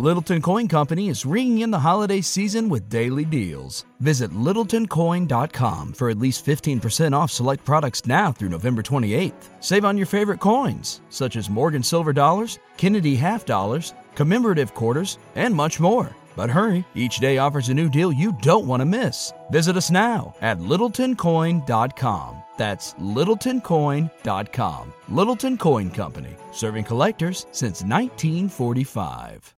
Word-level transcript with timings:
Littleton 0.00 0.40
Coin 0.40 0.66
Company 0.66 1.10
is 1.10 1.26
ringing 1.26 1.58
in 1.58 1.70
the 1.70 1.78
holiday 1.78 2.22
season 2.22 2.70
with 2.70 2.88
daily 2.88 3.26
deals. 3.26 3.84
Visit 4.00 4.30
littletoncoin.com 4.30 5.92
for 5.92 6.08
at 6.08 6.16
least 6.16 6.42
15% 6.42 7.12
off 7.12 7.30
select 7.30 7.66
products 7.66 8.06
now 8.06 8.32
through 8.32 8.48
November 8.48 8.82
28th. 8.82 9.50
Save 9.60 9.84
on 9.84 9.98
your 9.98 10.06
favorite 10.06 10.40
coins, 10.40 11.02
such 11.10 11.36
as 11.36 11.50
Morgan 11.50 11.82
Silver 11.82 12.14
Dollars, 12.14 12.58
Kennedy 12.78 13.14
Half 13.14 13.44
Dollars, 13.44 13.92
commemorative 14.14 14.72
quarters, 14.72 15.18
and 15.34 15.54
much 15.54 15.78
more. 15.78 16.16
But 16.34 16.48
hurry, 16.48 16.82
each 16.94 17.18
day 17.18 17.36
offers 17.36 17.68
a 17.68 17.74
new 17.74 17.90
deal 17.90 18.10
you 18.10 18.34
don't 18.40 18.66
want 18.66 18.80
to 18.80 18.86
miss. 18.86 19.34
Visit 19.50 19.76
us 19.76 19.90
now 19.90 20.34
at 20.40 20.58
littletoncoin.com. 20.60 22.42
That's 22.56 22.94
littletoncoin.com. 22.94 24.92
Littleton 25.10 25.58
Coin 25.58 25.90
Company, 25.90 26.36
serving 26.52 26.84
collectors 26.84 27.44
since 27.52 27.82
1945. 27.82 29.59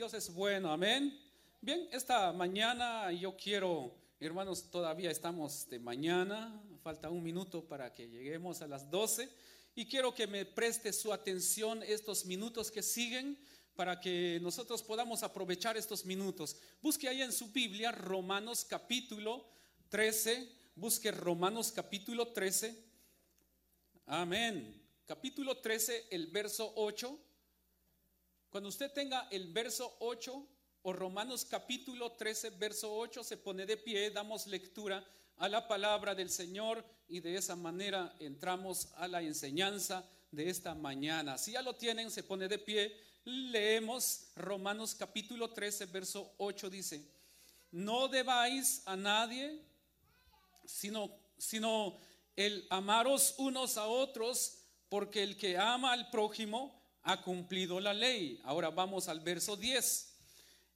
Dios 0.00 0.14
es 0.14 0.32
bueno, 0.32 0.72
amén. 0.72 1.14
Bien, 1.60 1.86
esta 1.92 2.32
mañana 2.32 3.12
yo 3.12 3.36
quiero, 3.36 3.94
hermanos, 4.18 4.70
todavía 4.70 5.10
estamos 5.10 5.68
de 5.68 5.78
mañana, 5.78 6.58
falta 6.82 7.10
un 7.10 7.22
minuto 7.22 7.68
para 7.68 7.92
que 7.92 8.08
lleguemos 8.08 8.62
a 8.62 8.66
las 8.66 8.90
12 8.90 9.28
y 9.74 9.84
quiero 9.84 10.14
que 10.14 10.26
me 10.26 10.46
preste 10.46 10.94
su 10.94 11.12
atención 11.12 11.82
estos 11.82 12.24
minutos 12.24 12.70
que 12.70 12.82
siguen 12.82 13.38
para 13.76 14.00
que 14.00 14.38
nosotros 14.40 14.82
podamos 14.82 15.22
aprovechar 15.22 15.76
estos 15.76 16.06
minutos. 16.06 16.56
Busque 16.80 17.06
ahí 17.06 17.20
en 17.20 17.30
su 17.30 17.48
Biblia 17.48 17.92
Romanos 17.92 18.64
capítulo 18.64 19.44
13, 19.90 20.50
busque 20.76 21.10
Romanos 21.10 21.72
capítulo 21.72 22.28
13. 22.28 22.74
Amén. 24.06 24.82
Capítulo 25.04 25.58
13, 25.58 26.06
el 26.10 26.28
verso 26.28 26.72
8. 26.76 27.18
Cuando 28.50 28.68
usted 28.68 28.90
tenga 28.92 29.28
el 29.30 29.52
verso 29.52 29.96
8 30.00 30.46
o 30.82 30.92
Romanos 30.92 31.44
capítulo 31.44 32.12
13, 32.12 32.50
verso 32.50 32.92
8, 32.92 33.22
se 33.22 33.36
pone 33.36 33.64
de 33.64 33.76
pie, 33.76 34.10
damos 34.10 34.48
lectura 34.48 35.06
a 35.36 35.48
la 35.48 35.68
palabra 35.68 36.16
del 36.16 36.30
Señor 36.30 36.84
y 37.06 37.20
de 37.20 37.36
esa 37.36 37.54
manera 37.54 38.12
entramos 38.18 38.88
a 38.96 39.06
la 39.06 39.22
enseñanza 39.22 40.04
de 40.32 40.50
esta 40.50 40.74
mañana. 40.74 41.38
Si 41.38 41.52
ya 41.52 41.62
lo 41.62 41.76
tienen, 41.76 42.10
se 42.10 42.24
pone 42.24 42.48
de 42.48 42.58
pie. 42.58 43.00
Leemos 43.24 44.32
Romanos 44.34 44.96
capítulo 44.96 45.52
13, 45.52 45.86
verso 45.86 46.34
8 46.38 46.70
dice, 46.70 47.06
no 47.70 48.08
debáis 48.08 48.82
a 48.84 48.96
nadie, 48.96 49.62
sino, 50.64 51.08
sino 51.38 52.00
el 52.34 52.66
amaros 52.68 53.36
unos 53.38 53.76
a 53.76 53.86
otros, 53.86 54.58
porque 54.88 55.22
el 55.22 55.36
que 55.36 55.56
ama 55.56 55.92
al 55.92 56.10
prójimo 56.10 56.79
ha 57.02 57.22
cumplido 57.22 57.80
la 57.80 57.94
ley. 57.94 58.40
Ahora 58.44 58.70
vamos 58.70 59.08
al 59.08 59.20
verso 59.20 59.56
10. 59.56 60.12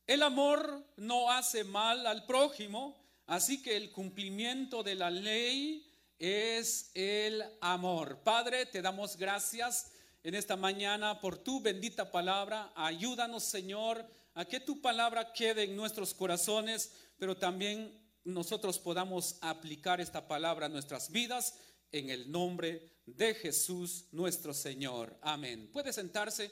El 0.06 0.22
amor 0.22 0.84
no 0.96 1.30
hace 1.30 1.64
mal 1.64 2.06
al 2.06 2.26
prójimo, 2.26 3.04
Así 3.26 3.62
que 3.62 3.76
el 3.76 3.90
cumplimiento 3.90 4.82
de 4.82 4.94
la 4.94 5.10
ley 5.10 5.90
es 6.18 6.90
el 6.94 7.42
amor. 7.60 8.18
Padre, 8.22 8.66
te 8.66 8.82
damos 8.82 9.16
gracias 9.16 9.92
en 10.22 10.34
esta 10.34 10.56
mañana 10.56 11.20
por 11.20 11.38
tu 11.38 11.60
bendita 11.60 12.10
palabra. 12.10 12.70
Ayúdanos, 12.74 13.44
Señor, 13.44 14.06
a 14.34 14.44
que 14.44 14.60
tu 14.60 14.82
palabra 14.82 15.32
quede 15.32 15.64
en 15.64 15.76
nuestros 15.76 16.12
corazones, 16.12 16.92
pero 17.18 17.36
también 17.36 17.98
nosotros 18.24 18.78
podamos 18.78 19.36
aplicar 19.40 20.00
esta 20.02 20.28
palabra 20.28 20.66
a 20.66 20.70
nuestras 20.70 21.10
vidas 21.10 21.54
en 21.94 22.10
el 22.10 22.28
nombre 22.28 22.90
de 23.06 23.34
Jesús 23.34 24.06
nuestro 24.10 24.52
Señor. 24.52 25.16
Amén. 25.22 25.70
Puede 25.72 25.92
sentarse 25.92 26.50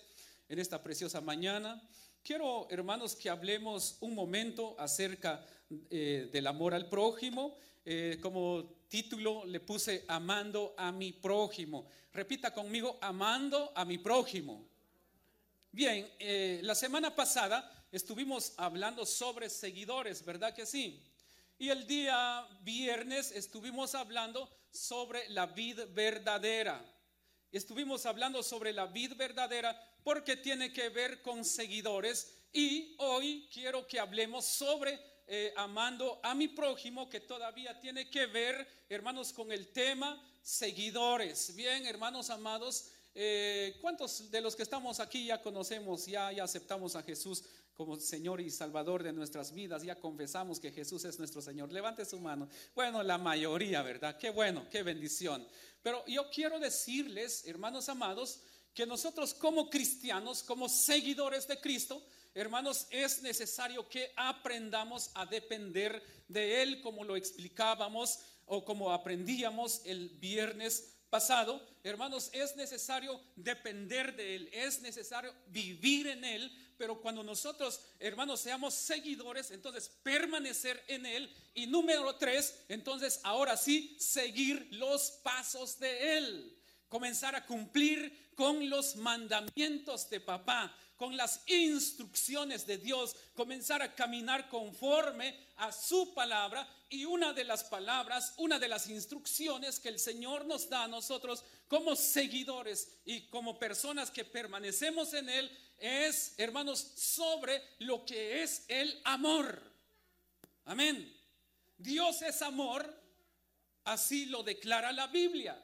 en 0.48 0.60
esta 0.60 0.80
preciosa 0.80 1.20
mañana. 1.20 1.82
Quiero, 2.22 2.68
hermanos, 2.70 3.16
que 3.16 3.28
hablemos 3.28 3.96
un 4.02 4.14
momento 4.14 4.76
acerca 4.78 5.44
eh, 5.90 6.30
del 6.32 6.46
amor 6.46 6.74
al 6.74 6.88
prójimo. 6.88 7.56
Eh, 7.84 8.18
como 8.22 8.84
título 8.86 9.44
le 9.44 9.58
puse 9.58 10.04
amando 10.06 10.76
a 10.78 10.92
mi 10.92 11.12
prójimo. 11.12 11.88
Repita 12.12 12.54
conmigo, 12.54 12.98
amando 13.00 13.72
a 13.74 13.84
mi 13.84 13.98
prójimo. 13.98 14.68
Bien, 15.72 16.08
eh, 16.20 16.60
la 16.62 16.76
semana 16.76 17.16
pasada 17.16 17.88
estuvimos 17.90 18.52
hablando 18.58 19.04
sobre 19.04 19.50
seguidores, 19.50 20.24
¿verdad 20.24 20.54
que 20.54 20.66
sí? 20.66 21.02
Y 21.58 21.68
el 21.70 21.84
día 21.84 22.46
viernes 22.62 23.32
estuvimos 23.32 23.96
hablando 23.96 24.61
sobre 24.72 25.28
la 25.28 25.46
vida 25.46 25.84
verdadera. 25.86 26.82
Estuvimos 27.52 28.06
hablando 28.06 28.42
sobre 28.42 28.72
la 28.72 28.86
vida 28.86 29.14
verdadera 29.14 29.78
porque 30.02 30.36
tiene 30.36 30.72
que 30.72 30.88
ver 30.88 31.20
con 31.22 31.44
seguidores 31.44 32.34
y 32.52 32.96
hoy 32.98 33.48
quiero 33.52 33.86
que 33.86 34.00
hablemos 34.00 34.46
sobre 34.46 34.98
eh, 35.26 35.52
amando 35.56 36.20
a 36.22 36.34
mi 36.34 36.48
prójimo, 36.48 37.08
que 37.08 37.20
todavía 37.20 37.78
tiene 37.78 38.10
que 38.10 38.26
ver, 38.26 38.84
hermanos, 38.88 39.32
con 39.32 39.52
el 39.52 39.68
tema 39.68 40.20
seguidores. 40.42 41.54
Bien, 41.54 41.86
hermanos 41.86 42.28
amados, 42.30 42.90
eh, 43.14 43.78
¿cuántos 43.80 44.30
de 44.30 44.40
los 44.40 44.56
que 44.56 44.62
estamos 44.62 44.98
aquí 44.98 45.26
ya 45.26 45.40
conocemos, 45.40 46.06
ya, 46.06 46.32
ya 46.32 46.44
aceptamos 46.44 46.96
a 46.96 47.02
Jesús 47.02 47.44
como 47.74 47.96
Señor 47.96 48.40
y 48.40 48.50
Salvador 48.50 49.02
de 49.02 49.12
nuestras 49.12 49.52
vidas? 49.52 49.82
Ya 49.82 49.98
confesamos 49.98 50.60
que 50.60 50.72
Jesús 50.72 51.04
es 51.04 51.18
nuestro 51.18 51.40
Señor. 51.42 51.72
Levante 51.72 52.04
su 52.04 52.18
mano. 52.18 52.48
Bueno, 52.74 53.02
la 53.02 53.18
mayoría, 53.18 53.82
¿verdad? 53.82 54.16
Qué 54.18 54.30
bueno, 54.30 54.66
qué 54.70 54.82
bendición. 54.82 55.46
Pero 55.82 56.04
yo 56.06 56.30
quiero 56.30 56.58
decirles, 56.58 57.46
hermanos 57.46 57.88
amados, 57.88 58.40
que 58.74 58.86
nosotros 58.86 59.34
como 59.34 59.68
cristianos, 59.68 60.42
como 60.42 60.68
seguidores 60.68 61.46
de 61.46 61.60
Cristo, 61.60 62.02
hermanos, 62.34 62.86
es 62.90 63.22
necesario 63.22 63.88
que 63.88 64.12
aprendamos 64.16 65.10
a 65.14 65.26
depender 65.26 66.02
de 66.28 66.62
Él 66.62 66.80
como 66.80 67.04
lo 67.04 67.16
explicábamos 67.16 68.20
o 68.46 68.64
como 68.64 68.92
aprendíamos 68.92 69.82
el 69.84 70.08
viernes 70.08 70.92
pasado. 71.10 71.62
Hermanos, 71.82 72.30
es 72.32 72.56
necesario 72.56 73.20
depender 73.36 74.16
de 74.16 74.36
Él, 74.36 74.48
es 74.52 74.80
necesario 74.80 75.34
vivir 75.48 76.06
en 76.06 76.24
Él, 76.24 76.71
pero 76.82 77.00
cuando 77.00 77.22
nosotros, 77.22 77.80
hermanos, 78.00 78.40
seamos 78.40 78.74
seguidores, 78.74 79.52
entonces 79.52 79.88
permanecer 80.02 80.82
en 80.88 81.06
Él. 81.06 81.32
Y 81.54 81.68
número 81.68 82.16
tres, 82.16 82.64
entonces 82.68 83.20
ahora 83.22 83.56
sí, 83.56 83.96
seguir 84.00 84.66
los 84.72 85.12
pasos 85.22 85.78
de 85.78 86.18
Él 86.18 86.58
comenzar 86.88 87.36
a 87.36 87.46
cumplir 87.46 88.32
con 88.34 88.68
los 88.68 88.96
mandamientos 88.96 90.10
de 90.10 90.18
papá, 90.18 90.76
con 91.02 91.16
las 91.16 91.42
instrucciones 91.48 92.64
de 92.64 92.78
Dios, 92.78 93.16
comenzar 93.34 93.82
a 93.82 93.92
caminar 93.92 94.48
conforme 94.48 95.36
a 95.56 95.72
su 95.72 96.14
palabra. 96.14 96.64
Y 96.88 97.04
una 97.04 97.32
de 97.32 97.42
las 97.42 97.64
palabras, 97.64 98.34
una 98.36 98.60
de 98.60 98.68
las 98.68 98.88
instrucciones 98.88 99.80
que 99.80 99.88
el 99.88 99.98
Señor 99.98 100.46
nos 100.46 100.68
da 100.70 100.84
a 100.84 100.88
nosotros 100.88 101.44
como 101.66 101.96
seguidores 101.96 103.00
y 103.04 103.22
como 103.22 103.58
personas 103.58 104.12
que 104.12 104.24
permanecemos 104.24 105.12
en 105.14 105.28
Él 105.28 105.50
es, 105.76 106.34
hermanos, 106.36 106.78
sobre 106.94 107.60
lo 107.80 108.04
que 108.06 108.44
es 108.44 108.64
el 108.68 109.00
amor. 109.02 109.60
Amén. 110.66 111.20
Dios 111.78 112.22
es 112.22 112.42
amor, 112.42 112.96
así 113.82 114.26
lo 114.26 114.44
declara 114.44 114.92
la 114.92 115.08
Biblia. 115.08 115.60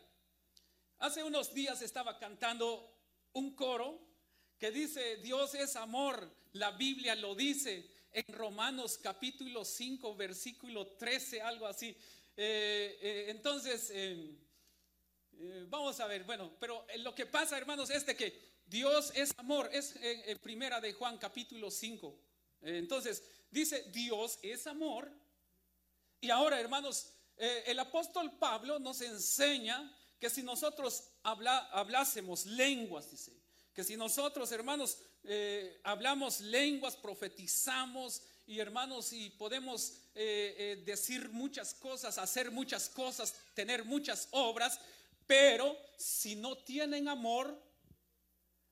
Hace 0.99 1.23
unos 1.23 1.55
días 1.55 1.81
estaba 1.81 2.19
cantando 2.19 2.93
un 3.35 3.55
coro 3.55 4.08
que 4.59 4.71
dice, 4.73 5.19
Dios 5.19 5.55
es 5.55 5.77
amor, 5.77 6.29
la 6.53 6.73
Biblia 6.73 7.15
lo 7.15 7.35
dice 7.35 7.89
en 8.13 8.35
Romanos 8.35 8.99
capítulo 8.99 9.65
5, 9.65 10.17
versículo 10.17 10.87
13, 10.97 11.41
algo 11.41 11.67
así. 11.67 11.97
Eh, 12.37 12.99
eh, 13.01 13.27
entonces, 13.29 13.91
eh, 13.93 14.37
vamos 15.69 16.01
a 16.01 16.07
ver, 16.07 16.25
bueno, 16.25 16.57
pero 16.59 16.85
lo 16.99 17.15
que 17.15 17.27
pasa, 17.27 17.57
hermanos, 17.57 17.91
es 17.91 18.05
de 18.05 18.17
que 18.17 18.59
Dios 18.67 19.13
es 19.15 19.33
amor, 19.39 19.71
es 19.73 19.95
en 20.01 20.37
primera 20.39 20.81
de 20.81 20.93
Juan 20.93 21.19
capítulo 21.19 21.71
5. 21.71 22.19
entonces, 22.63 23.23
dice, 23.51 23.85
Dios 23.93 24.39
es 24.43 24.67
amor. 24.67 25.11
Y 26.21 26.31
ahora, 26.31 26.61
hermanos, 26.61 27.15
el 27.37 27.79
apóstol 27.79 28.37
Pablo 28.39 28.81
nos 28.81 29.01
enseña 29.01 29.97
que 30.19 30.29
si 30.29 30.43
nosotros 30.43 31.13
hablásemos 31.23 32.45
lenguas, 32.45 33.11
dice, 33.11 33.38
que 33.79 33.85
si 33.85 33.97
nosotros, 33.97 34.51
hermanos, 34.51 34.99
eh, 35.23 35.79
hablamos 35.85 36.41
lenguas, 36.41 36.97
profetizamos 36.97 38.23
y 38.45 38.59
hermanos, 38.59 39.13
y 39.13 39.31
podemos 39.31 39.93
eh, 40.17 40.57
eh, 40.59 40.83
decir 40.85 41.29
muchas 41.29 41.75
cosas, 41.75 42.19
hacer 42.19 42.51
muchas 42.51 42.89
cosas, 42.89 43.37
tener 43.55 43.85
muchas 43.85 44.27
obras, 44.33 44.81
pero 45.29 45.81
si 45.97 46.35
no 46.35 46.59
tienen 46.59 47.07
amor, 47.07 47.57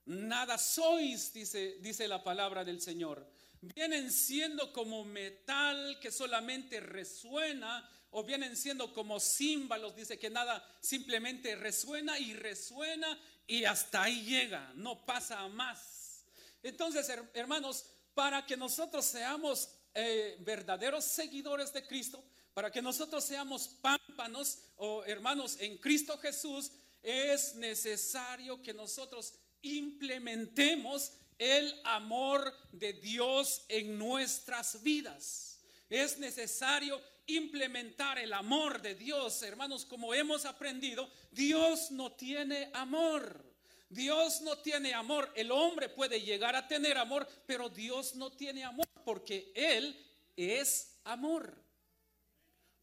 nada 0.07 0.59
sois, 0.59 1.33
dice, 1.33 1.77
dice 1.79 2.09
la 2.09 2.25
palabra 2.25 2.65
del 2.65 2.81
Señor. 2.81 3.31
Vienen 3.61 4.11
siendo 4.11 4.73
como 4.73 5.05
metal 5.05 6.01
que 6.01 6.11
solamente 6.11 6.81
resuena 6.81 7.89
o 8.11 8.25
vienen 8.25 8.57
siendo 8.57 8.93
como 8.93 9.21
címbalos, 9.21 9.95
dice 9.95 10.19
que 10.19 10.31
nada 10.31 10.67
simplemente 10.81 11.55
resuena 11.55 12.19
y 12.19 12.35
resuena 12.35 13.17
y 13.47 13.65
hasta 13.65 14.03
ahí 14.03 14.25
llega, 14.25 14.73
no 14.75 15.05
pasa 15.05 15.47
más. 15.49 16.25
Entonces, 16.63 17.09
her- 17.09 17.31
hermanos, 17.35 17.85
para 18.15 18.45
que 18.45 18.57
nosotros 18.57 19.05
seamos 19.05 19.69
eh, 19.95 20.37
verdaderos 20.41 21.05
seguidores 21.05 21.73
de 21.73 21.87
Cristo, 21.87 22.25
para 22.55 22.71
que 22.71 22.83
nosotros 22.83 23.25
seamos 23.25 23.69
pámpanos 23.69 24.59
o 24.77 25.05
hermanos 25.05 25.57
en 25.61 25.79
Cristo 25.79 26.19
Jesús, 26.19 26.73
es 27.03 27.55
necesario 27.55 28.61
que 28.63 28.75
nosotros 28.75 29.35
implementemos 29.63 31.13
el 31.39 31.79
amor 31.85 32.53
de 32.73 32.95
Dios 32.95 33.65
en 33.69 33.99
nuestras 33.99 34.83
vidas. 34.83 35.61
Es 35.89 36.19
necesario 36.19 37.01
implementar 37.27 38.19
el 38.19 38.33
amor 38.33 38.81
de 38.81 38.95
Dios, 38.95 39.43
hermanos, 39.43 39.85
como 39.85 40.15
hemos 40.15 40.45
aprendido, 40.45 41.11
Dios 41.31 41.91
no 41.91 42.13
tiene 42.13 42.71
amor. 42.73 43.45
Dios 43.89 44.41
no 44.43 44.59
tiene 44.59 44.95
amor. 44.95 45.31
El 45.35 45.51
hombre 45.51 45.89
puede 45.89 46.21
llegar 46.21 46.57
a 46.57 46.67
tener 46.67 46.99
amor, 46.99 47.27
pero 47.47 47.69
Dios 47.69 48.15
no 48.15 48.31
tiene 48.31 48.65
amor 48.65 48.87
porque 49.05 49.53
Él 49.55 50.05
es 50.37 50.99
amor. 51.05 51.55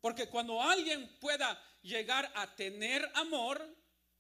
Porque 0.01 0.28
cuando 0.28 0.62
alguien 0.62 1.10
pueda 1.19 1.62
llegar 1.81 2.31
a 2.36 2.56
tener 2.56 3.10
amor, 3.16 3.66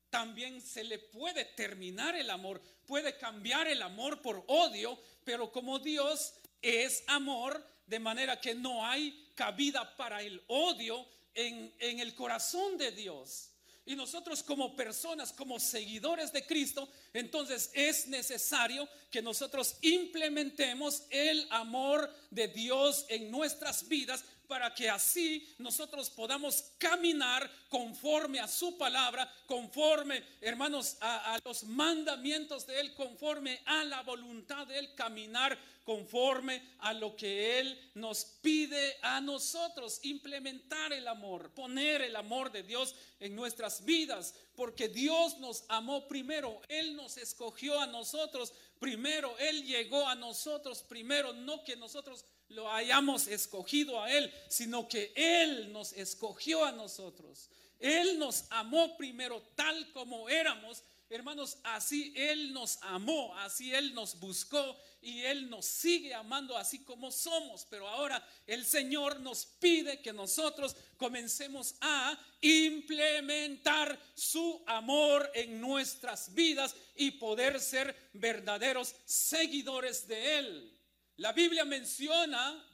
también 0.09 0.61
se 0.61 0.83
le 0.83 0.99
puede 0.99 1.43
terminar 1.43 2.15
el 2.15 2.29
amor, 2.29 2.61
puede 2.85 3.17
cambiar 3.17 3.67
el 3.67 3.81
amor 3.81 4.21
por 4.21 4.43
odio, 4.47 4.99
pero 5.23 5.51
como 5.51 5.79
Dios 5.79 6.35
es 6.61 7.03
amor, 7.07 7.65
de 7.85 7.99
manera 7.99 8.39
que 8.39 8.55
no 8.55 8.85
hay 8.85 9.31
cabida 9.35 9.95
para 9.95 10.21
el 10.21 10.41
odio 10.47 11.05
en, 11.33 11.73
en 11.79 11.99
el 11.99 12.15
corazón 12.15 12.77
de 12.77 12.91
Dios. 12.91 13.49
Y 13.85 13.95
nosotros 13.95 14.41
como 14.43 14.77
personas, 14.77 15.33
como 15.33 15.59
seguidores 15.59 16.31
de 16.31 16.45
Cristo, 16.45 16.87
entonces 17.11 17.69
es 17.73 18.07
necesario 18.07 18.87
que 19.11 19.21
nosotros 19.21 19.75
implementemos 19.81 21.03
el 21.09 21.45
amor 21.49 22.09
de 22.31 22.47
Dios 22.47 23.05
en 23.09 23.29
nuestras 23.29 23.87
vidas 23.89 24.23
para 24.53 24.71
que 24.71 24.87
así 24.87 25.51
nosotros 25.57 26.11
podamos 26.11 26.73
caminar 26.77 27.49
conforme 27.69 28.39
a 28.39 28.47
su 28.47 28.77
palabra, 28.77 29.27
conforme, 29.47 30.23
hermanos, 30.41 30.95
a, 31.01 31.39
los 31.43 31.63
mandamientos 31.63 32.67
de 32.67 32.79
Él, 32.79 32.93
conforme 32.93 33.63
a 33.65 33.83
la 33.83 34.03
voluntad 34.03 34.67
de 34.67 34.77
Él, 34.77 34.93
caminar 34.93 35.57
conforme 35.83 36.61
a 36.81 36.93
lo 36.93 37.15
que 37.15 37.59
Él 37.61 37.91
nos 37.95 38.25
pide 38.43 38.95
a 39.01 39.19
nosotros, 39.21 39.99
implementar 40.03 40.93
el 40.93 41.07
amor, 41.07 41.49
poner 41.55 42.03
el 42.03 42.15
amor 42.15 42.51
de 42.51 42.61
Dios 42.61 42.93
en 43.19 43.35
nuestras 43.35 43.83
vidas, 43.83 44.35
porque 44.55 44.87
Dios 44.87 45.37
nos 45.39 45.63
amó 45.67 46.07
primero, 46.07 46.61
Él 46.67 46.95
nos 46.95 47.17
escogió 47.17 47.79
a 47.79 47.87
nosotros 47.87 48.53
primero, 48.79 49.35
Él 49.39 49.63
llegó 49.63 50.07
a 50.07 50.15
nosotros 50.15 50.83
primero, 50.83 51.33
no 51.33 51.63
que 51.63 51.75
nosotros 51.75 52.25
lo 52.49 52.71
hayamos 52.71 53.27
escogido 53.27 54.01
a 54.01 54.11
Él, 54.11 54.31
sino 54.49 54.87
que 54.87 55.11
Él 55.15 55.71
nos 55.71 55.93
escogió 55.93 56.63
a 56.65 56.71
nosotros. 56.71 57.49
Él 57.79 58.17
nos 58.17 58.45
amó 58.49 58.95
primero 58.95 59.41
tal 59.55 59.91
como 59.91 60.29
éramos. 60.29 60.83
Hermanos, 61.09 61.57
así 61.63 62.13
Él 62.15 62.53
nos 62.53 62.77
amó, 62.81 63.35
así 63.39 63.73
Él 63.73 63.93
nos 63.93 64.19
buscó 64.19 64.77
y 65.03 65.25
Él 65.25 65.49
nos 65.49 65.65
sigue 65.65 66.13
amando 66.13 66.57
así 66.57 66.83
como 66.83 67.11
somos. 67.11 67.67
Pero 67.69 67.87
ahora 67.87 68.25
el 68.47 68.65
Señor 68.65 69.19
nos 69.19 69.45
pide 69.45 70.01
que 70.01 70.13
nosotros 70.13 70.75
comencemos 70.97 71.75
a 71.81 72.17
implementar 72.41 73.99
su 74.15 74.63
amor 74.65 75.29
en 75.33 75.59
nuestras 75.59 76.33
vidas 76.33 76.75
y 76.95 77.11
poder 77.11 77.59
ser 77.59 78.09
verdaderos 78.13 78.95
seguidores 79.05 80.07
de 80.07 80.39
Él. 80.39 80.79
La 81.17 81.33
Biblia 81.33 81.65
menciona, 81.65 82.65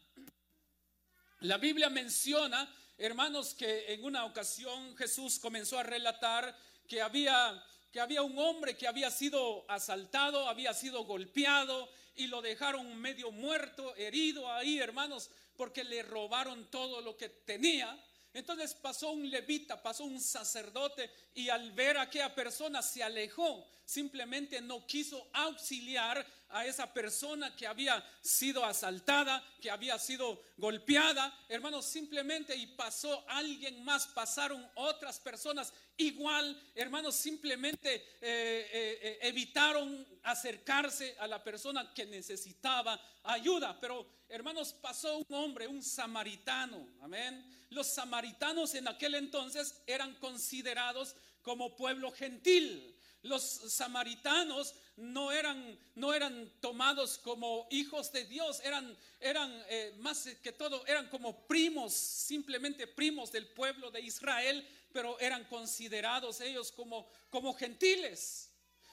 la 1.41 1.57
Biblia 1.57 1.89
menciona, 1.89 2.71
hermanos, 2.97 3.55
que 3.55 3.91
en 3.93 4.03
una 4.03 4.25
ocasión 4.25 4.95
Jesús 4.95 5.39
comenzó 5.39 5.79
a 5.79 5.83
relatar 5.83 6.55
que 6.87 7.01
había 7.01 7.63
que 7.91 7.99
había 7.99 8.21
un 8.21 8.37
hombre 8.37 8.77
que 8.77 8.87
había 8.87 9.09
sido 9.09 9.65
asaltado, 9.67 10.47
había 10.47 10.75
sido 10.75 11.05
golpeado 11.05 11.89
y 12.15 12.27
lo 12.27 12.41
dejaron 12.41 12.95
medio 12.99 13.31
muerto, 13.31 13.95
herido 13.95 14.51
ahí, 14.51 14.79
hermanos, 14.79 15.29
porque 15.55 15.83
le 15.83 16.03
robaron 16.03 16.69
todo 16.69 17.01
lo 17.01 17.17
que 17.17 17.29
tenía. 17.29 17.97
Entonces 18.33 18.73
pasó 18.75 19.11
un 19.11 19.29
levita, 19.29 19.81
pasó 19.81 20.03
un 20.03 20.19
sacerdote 20.19 21.09
y 21.33 21.49
al 21.49 21.71
ver 21.71 21.97
a 21.97 22.03
aquella 22.03 22.33
persona 22.33 22.81
se 22.81 23.03
alejó, 23.03 23.67
simplemente 23.85 24.61
no 24.61 24.85
quiso 24.85 25.29
auxiliar 25.33 26.25
a 26.49 26.65
esa 26.65 26.91
persona 26.93 27.55
que 27.55 27.67
había 27.67 28.03
sido 28.21 28.65
asaltada, 28.65 29.43
que 29.61 29.69
había 29.69 29.97
sido 29.99 30.41
golpeada, 30.57 31.37
hermanos, 31.47 31.85
simplemente 31.85 32.55
y 32.55 32.67
pasó 32.67 33.23
alguien 33.29 33.83
más, 33.83 34.07
pasaron 34.07 34.67
otras 34.75 35.19
personas 35.19 35.73
igual, 35.97 36.57
hermanos, 36.75 37.15
simplemente 37.15 37.95
eh, 37.95 38.01
eh, 38.21 38.99
eh, 39.01 39.19
evitaron 39.23 40.05
acercarse 40.23 41.15
a 41.19 41.27
la 41.27 41.43
persona 41.43 41.93
que 41.93 42.05
necesitaba 42.05 42.99
ayuda, 43.23 43.77
pero 43.79 44.07
hermanos, 44.29 44.73
pasó 44.73 45.17
un 45.17 45.35
hombre, 45.35 45.67
un 45.67 45.83
samaritano, 45.83 46.87
amén. 47.01 47.45
Los 47.69 47.87
samaritanos 47.87 48.73
en 48.75 48.87
aquel 48.87 49.15
entonces 49.15 49.81
eran 49.85 50.15
considerados 50.15 51.15
como 51.41 51.75
pueblo 51.75 52.11
gentil. 52.11 52.95
Los 53.21 53.43
samaritanos 53.43 54.75
no 54.95 55.31
eran, 55.31 55.77
no 55.95 56.13
eran 56.13 56.38
tomados 56.61 57.17
como 57.17 57.67
hijos 57.71 58.11
de 58.11 58.25
Dios, 58.25 58.61
eran, 58.63 58.97
eran 59.19 59.51
eh, 59.69 59.93
más 59.99 60.27
que 60.41 60.51
todo, 60.51 60.85
eran 60.85 61.09
como 61.09 61.47
primos, 61.47 61.93
simplemente 61.93 62.87
primos 62.87 63.31
del 63.31 63.47
pueblo 63.47 63.91
de 63.91 64.01
Israel, 64.01 64.67
pero 64.93 65.19
eran 65.19 65.43
considerados 65.45 66.41
ellos 66.41 66.71
como, 66.71 67.09
como 67.29 67.53
gentiles. 67.53 68.51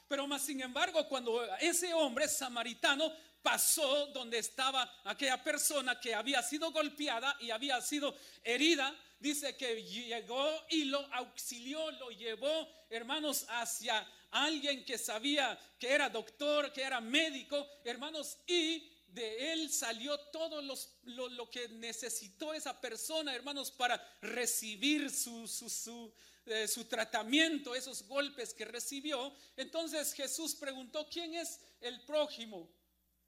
Pero 0.09 0.27
más 0.27 0.43
sin 0.43 0.61
embargo, 0.61 1.09
cuando 1.09 1.45
ese 1.57 1.93
hombre 1.93 2.29
samaritano 2.29 3.13
pasó 3.43 4.07
donde 4.07 4.39
estaba 4.39 4.93
aquella 5.05 5.43
persona 5.43 6.01
que 6.01 6.15
había 6.15 6.43
sido 6.43 6.73
golpeada 6.73 7.37
y 7.41 7.51
había 7.51 7.81
sido 7.81 8.15
herida, 8.43 8.95
dice 9.19 9.57
que 9.57 9.83
llegó 9.83 10.49
y 10.71 10.85
lo 10.85 10.99
auxilió, 11.15 11.91
lo 11.93 12.11
llevó, 12.11 12.69
hermanos, 12.91 13.47
hacia 13.49 14.07
alguien 14.45 14.85
que 14.85 14.99
sabía 14.99 15.59
que 15.79 15.89
era 15.89 16.09
doctor, 16.09 16.73
que 16.73 16.83
era 16.83 17.01
médico, 17.01 17.67
hermanos, 17.85 18.39
y 18.47 18.91
de 19.09 19.53
él 19.53 19.71
salió 19.71 20.19
todo 20.31 20.61
lo, 20.61 21.51
que 21.51 21.69
necesitó 21.69 22.53
esa 22.53 22.79
persona, 22.81 23.35
hermanos, 23.35 23.71
para 23.71 24.03
recibir 24.21 25.11
su, 25.11 25.49
su, 25.49 25.71
su, 25.71 26.13
eh, 26.45 26.69
su, 26.69 26.85
tratamiento, 26.85 27.75
esos 27.75 28.07
golpes 28.07 28.53
que 28.53 28.67
recibió. 28.67 29.35
Entonces 29.57 30.13
Jesús 30.13 30.55
preguntó, 30.55 31.09
¿quién 31.09 31.35
es 31.35 31.61
el 31.81 32.05
prójimo? 32.05 32.69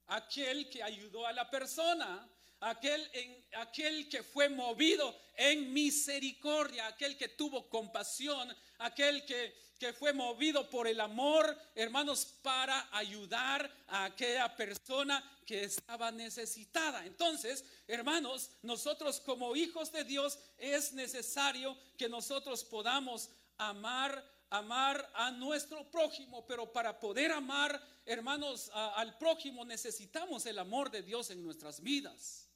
Aquel 0.09 0.69
que 0.69 0.83
ayudó 0.83 1.27
a 1.27 1.33
la 1.33 1.51
persona, 1.51 2.29
aquel, 2.61 3.09
en, 3.13 3.45
aquel 3.55 4.09
que 4.09 4.23
fue 4.23 4.49
movido 4.49 5.15
en 5.37 5.73
misericordia, 5.73 6.87
aquel 6.87 7.17
que 7.17 7.29
tuvo 7.29 7.69
compasión, 7.69 8.55
aquel 8.79 9.25
que, 9.25 9.69
fue 9.97 10.13
movido 10.13 10.69
por 10.69 10.89
el 10.89 11.01
amor, 11.01 11.57
hermanos, 11.77 12.27
para 12.43 12.89
ayudar 12.91 13.71
a 13.87 14.07
aquella 14.07 14.57
persona 14.57 15.23
que 15.47 15.63
estaba 15.63 16.11
necesitada. 16.11 17.07
Entonces, 17.07 17.65
hermanos, 17.87 18.51
nosotros 18.63 19.21
como 19.21 19.55
hijos 19.55 19.93
de 19.93 20.03
Dios 20.03 20.37
es 20.59 20.93
necesario 20.95 21.79
que 21.97 22.09
nosotros 22.09 22.65
podamos 22.65 23.31
amar 23.57 24.25
amar 24.51 25.11
a 25.15 25.31
nuestro 25.31 25.91
prójimo, 25.91 26.47
pero 26.47 26.73
para 26.73 26.99
poder 26.99 27.33
amar, 27.33 27.81
hermanos, 28.07 28.71
al 28.73 29.17
prójimo 29.19 29.65
necesitamos 29.65 30.47
el 30.47 30.59
amor 30.59 30.91
de 30.91 31.03
Dios 31.03 31.31
en 31.31 31.43
nuestras 31.43 31.83
vidas. 31.83 32.48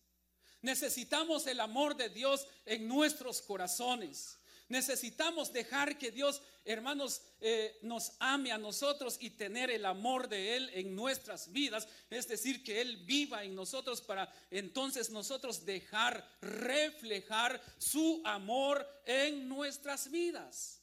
Necesitamos 0.62 1.46
el 1.46 1.60
amor 1.60 1.96
de 1.96 2.08
Dios 2.08 2.46
en 2.64 2.88
nuestros 2.88 3.42
corazones. 3.42 4.38
Necesitamos 4.68 5.52
dejar 5.52 5.98
que 5.98 6.10
Dios, 6.10 6.40
hermanos, 6.64 7.20
eh, 7.40 7.78
nos 7.82 8.12
ame 8.20 8.52
a 8.52 8.58
nosotros 8.58 9.18
y 9.20 9.30
tener 9.30 9.70
el 9.70 9.84
amor 9.84 10.28
de 10.28 10.56
Él 10.56 10.70
en 10.72 10.96
nuestras 10.96 11.52
vidas. 11.52 11.86
Es 12.08 12.26
decir, 12.26 12.64
que 12.64 12.80
Él 12.80 12.96
viva 13.04 13.44
en 13.44 13.54
nosotros 13.54 14.00
para 14.00 14.32
entonces 14.50 15.10
nosotros 15.10 15.66
dejar 15.66 16.26
reflejar 16.40 17.60
su 17.76 18.22
amor 18.24 18.88
en 19.04 19.46
nuestras 19.46 20.10
vidas. 20.10 20.80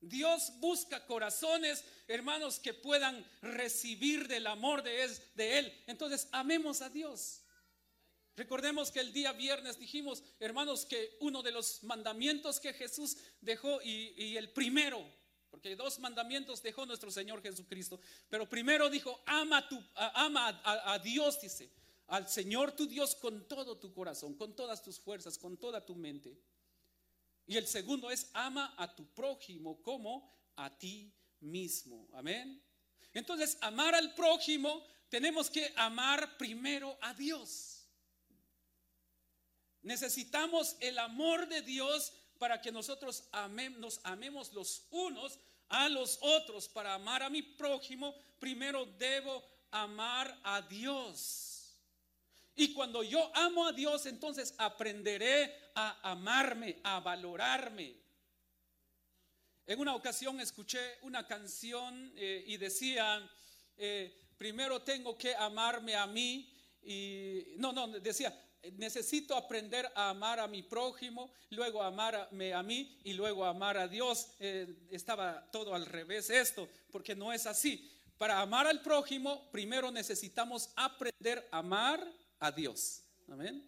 Dios 0.00 0.52
busca 0.60 1.04
corazones, 1.04 1.84
hermanos, 2.06 2.60
que 2.60 2.72
puedan 2.72 3.28
recibir 3.42 4.28
del 4.28 4.46
amor 4.46 4.82
de 4.82 5.06
de 5.34 5.58
él. 5.58 5.84
Entonces, 5.86 6.28
amemos 6.30 6.82
a 6.82 6.88
Dios. 6.88 7.42
Recordemos 8.38 8.92
que 8.92 9.00
el 9.00 9.12
día 9.12 9.32
viernes 9.32 9.80
dijimos, 9.80 10.22
hermanos, 10.38 10.86
que 10.86 11.16
uno 11.18 11.42
de 11.42 11.50
los 11.50 11.82
mandamientos 11.82 12.60
que 12.60 12.72
Jesús 12.72 13.16
dejó 13.40 13.82
y, 13.82 14.36
el 14.36 14.50
primero, 14.50 15.04
porque 15.50 15.74
dos 15.74 15.98
mandamientos 15.98 16.62
dejó 16.62 16.86
nuestro 16.86 17.10
Señor 17.10 17.42
Jesucristo, 17.42 18.00
pero 18.28 18.48
primero 18.48 18.88
dijo, 18.88 19.20
ama, 19.26 19.68
tu, 19.68 19.82
ama 19.96 20.60
a, 20.62 21.00
Dios, 21.00 21.40
dice, 21.40 21.68
al 22.06 22.28
Señor 22.28 22.70
tu 22.76 22.86
Dios 22.86 23.16
con 23.16 23.48
todo 23.48 23.76
tu 23.76 23.92
corazón, 23.92 24.34
con 24.34 24.54
todas 24.54 24.84
tus 24.84 25.00
fuerzas, 25.00 25.36
con 25.36 25.56
toda 25.56 25.84
tu 25.84 25.96
mente. 25.96 26.38
Y 27.44 27.56
el 27.56 27.66
segundo 27.66 28.08
es, 28.08 28.30
ama 28.34 28.72
a 28.78 28.94
tu 28.94 29.04
prójimo 29.14 29.82
como 29.82 30.32
a 30.54 30.78
ti 30.78 31.12
mismo. 31.40 32.06
Amén. 32.12 32.62
Entonces, 33.12 33.58
amar 33.62 33.96
al 33.96 34.14
prójimo, 34.14 34.86
tenemos 35.08 35.50
que 35.50 35.72
amar 35.74 36.38
primero 36.38 36.96
a 37.00 37.12
Dios. 37.14 37.77
Necesitamos 39.88 40.76
el 40.80 40.98
amor 40.98 41.48
de 41.48 41.62
Dios 41.62 42.12
para 42.38 42.60
que 42.60 42.70
nosotros 42.70 43.24
nos 43.78 44.00
amemos 44.04 44.52
los 44.52 44.84
unos 44.90 45.38
a 45.70 45.88
los 45.88 46.18
otros. 46.20 46.68
Para 46.68 46.92
amar 46.92 47.22
a 47.22 47.30
mi 47.30 47.40
prójimo, 47.40 48.14
primero 48.38 48.84
debo 48.98 49.42
amar 49.70 50.38
a 50.44 50.60
Dios. 50.60 51.72
Y 52.54 52.74
cuando 52.74 53.02
yo 53.02 53.34
amo 53.34 53.66
a 53.66 53.72
Dios, 53.72 54.04
entonces 54.04 54.54
aprenderé 54.58 55.70
a 55.74 56.10
amarme, 56.10 56.80
a 56.84 57.00
valorarme. 57.00 57.96
En 59.66 59.80
una 59.80 59.94
ocasión 59.94 60.38
escuché 60.38 60.98
una 61.00 61.26
canción 61.26 62.12
eh, 62.14 62.44
y 62.46 62.58
decía, 62.58 63.26
eh, 63.78 64.14
primero 64.36 64.82
tengo 64.82 65.16
que 65.16 65.34
amarme 65.34 65.96
a 65.96 66.06
mí. 66.06 66.54
Y 66.82 67.54
no, 67.56 67.72
no, 67.72 67.88
decía, 67.88 68.38
necesito 68.76 69.36
aprender 69.36 69.90
a 69.94 70.10
amar 70.10 70.40
a 70.40 70.48
mi 70.48 70.62
prójimo, 70.62 71.30
luego 71.50 71.82
amarme 71.82 72.52
a 72.52 72.62
mí 72.62 72.98
y 73.04 73.12
luego 73.12 73.44
amar 73.44 73.76
a 73.76 73.88
Dios. 73.88 74.28
Eh, 74.40 74.88
estaba 74.90 75.50
todo 75.50 75.74
al 75.74 75.86
revés 75.86 76.30
esto, 76.30 76.68
porque 76.90 77.14
no 77.14 77.32
es 77.32 77.46
así. 77.46 77.90
Para 78.16 78.40
amar 78.40 78.66
al 78.66 78.82
prójimo, 78.82 79.48
primero 79.52 79.90
necesitamos 79.90 80.70
aprender 80.74 81.48
a 81.50 81.58
amar 81.58 82.06
a 82.40 82.50
Dios. 82.50 83.02
Amén. 83.28 83.64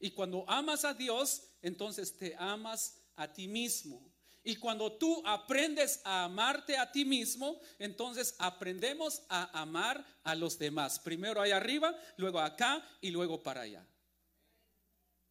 Y 0.00 0.12
cuando 0.12 0.44
amas 0.48 0.84
a 0.84 0.94
Dios, 0.94 1.42
entonces 1.62 2.16
te 2.16 2.34
amas 2.38 3.00
a 3.16 3.32
ti 3.32 3.48
mismo. 3.48 4.00
Y 4.44 4.56
cuando 4.56 4.92
tú 4.92 5.20
aprendes 5.26 6.00
a 6.04 6.24
amarte 6.24 6.76
a 6.76 6.90
ti 6.90 7.04
mismo, 7.04 7.60
entonces 7.78 8.34
aprendemos 8.38 9.22
a 9.28 9.60
amar 9.60 10.04
a 10.22 10.34
los 10.34 10.58
demás. 10.58 10.98
Primero 11.00 11.40
ahí 11.40 11.50
arriba, 11.50 11.94
luego 12.16 12.38
acá 12.38 12.82
y 13.00 13.10
luego 13.10 13.42
para 13.42 13.62
allá. 13.62 13.84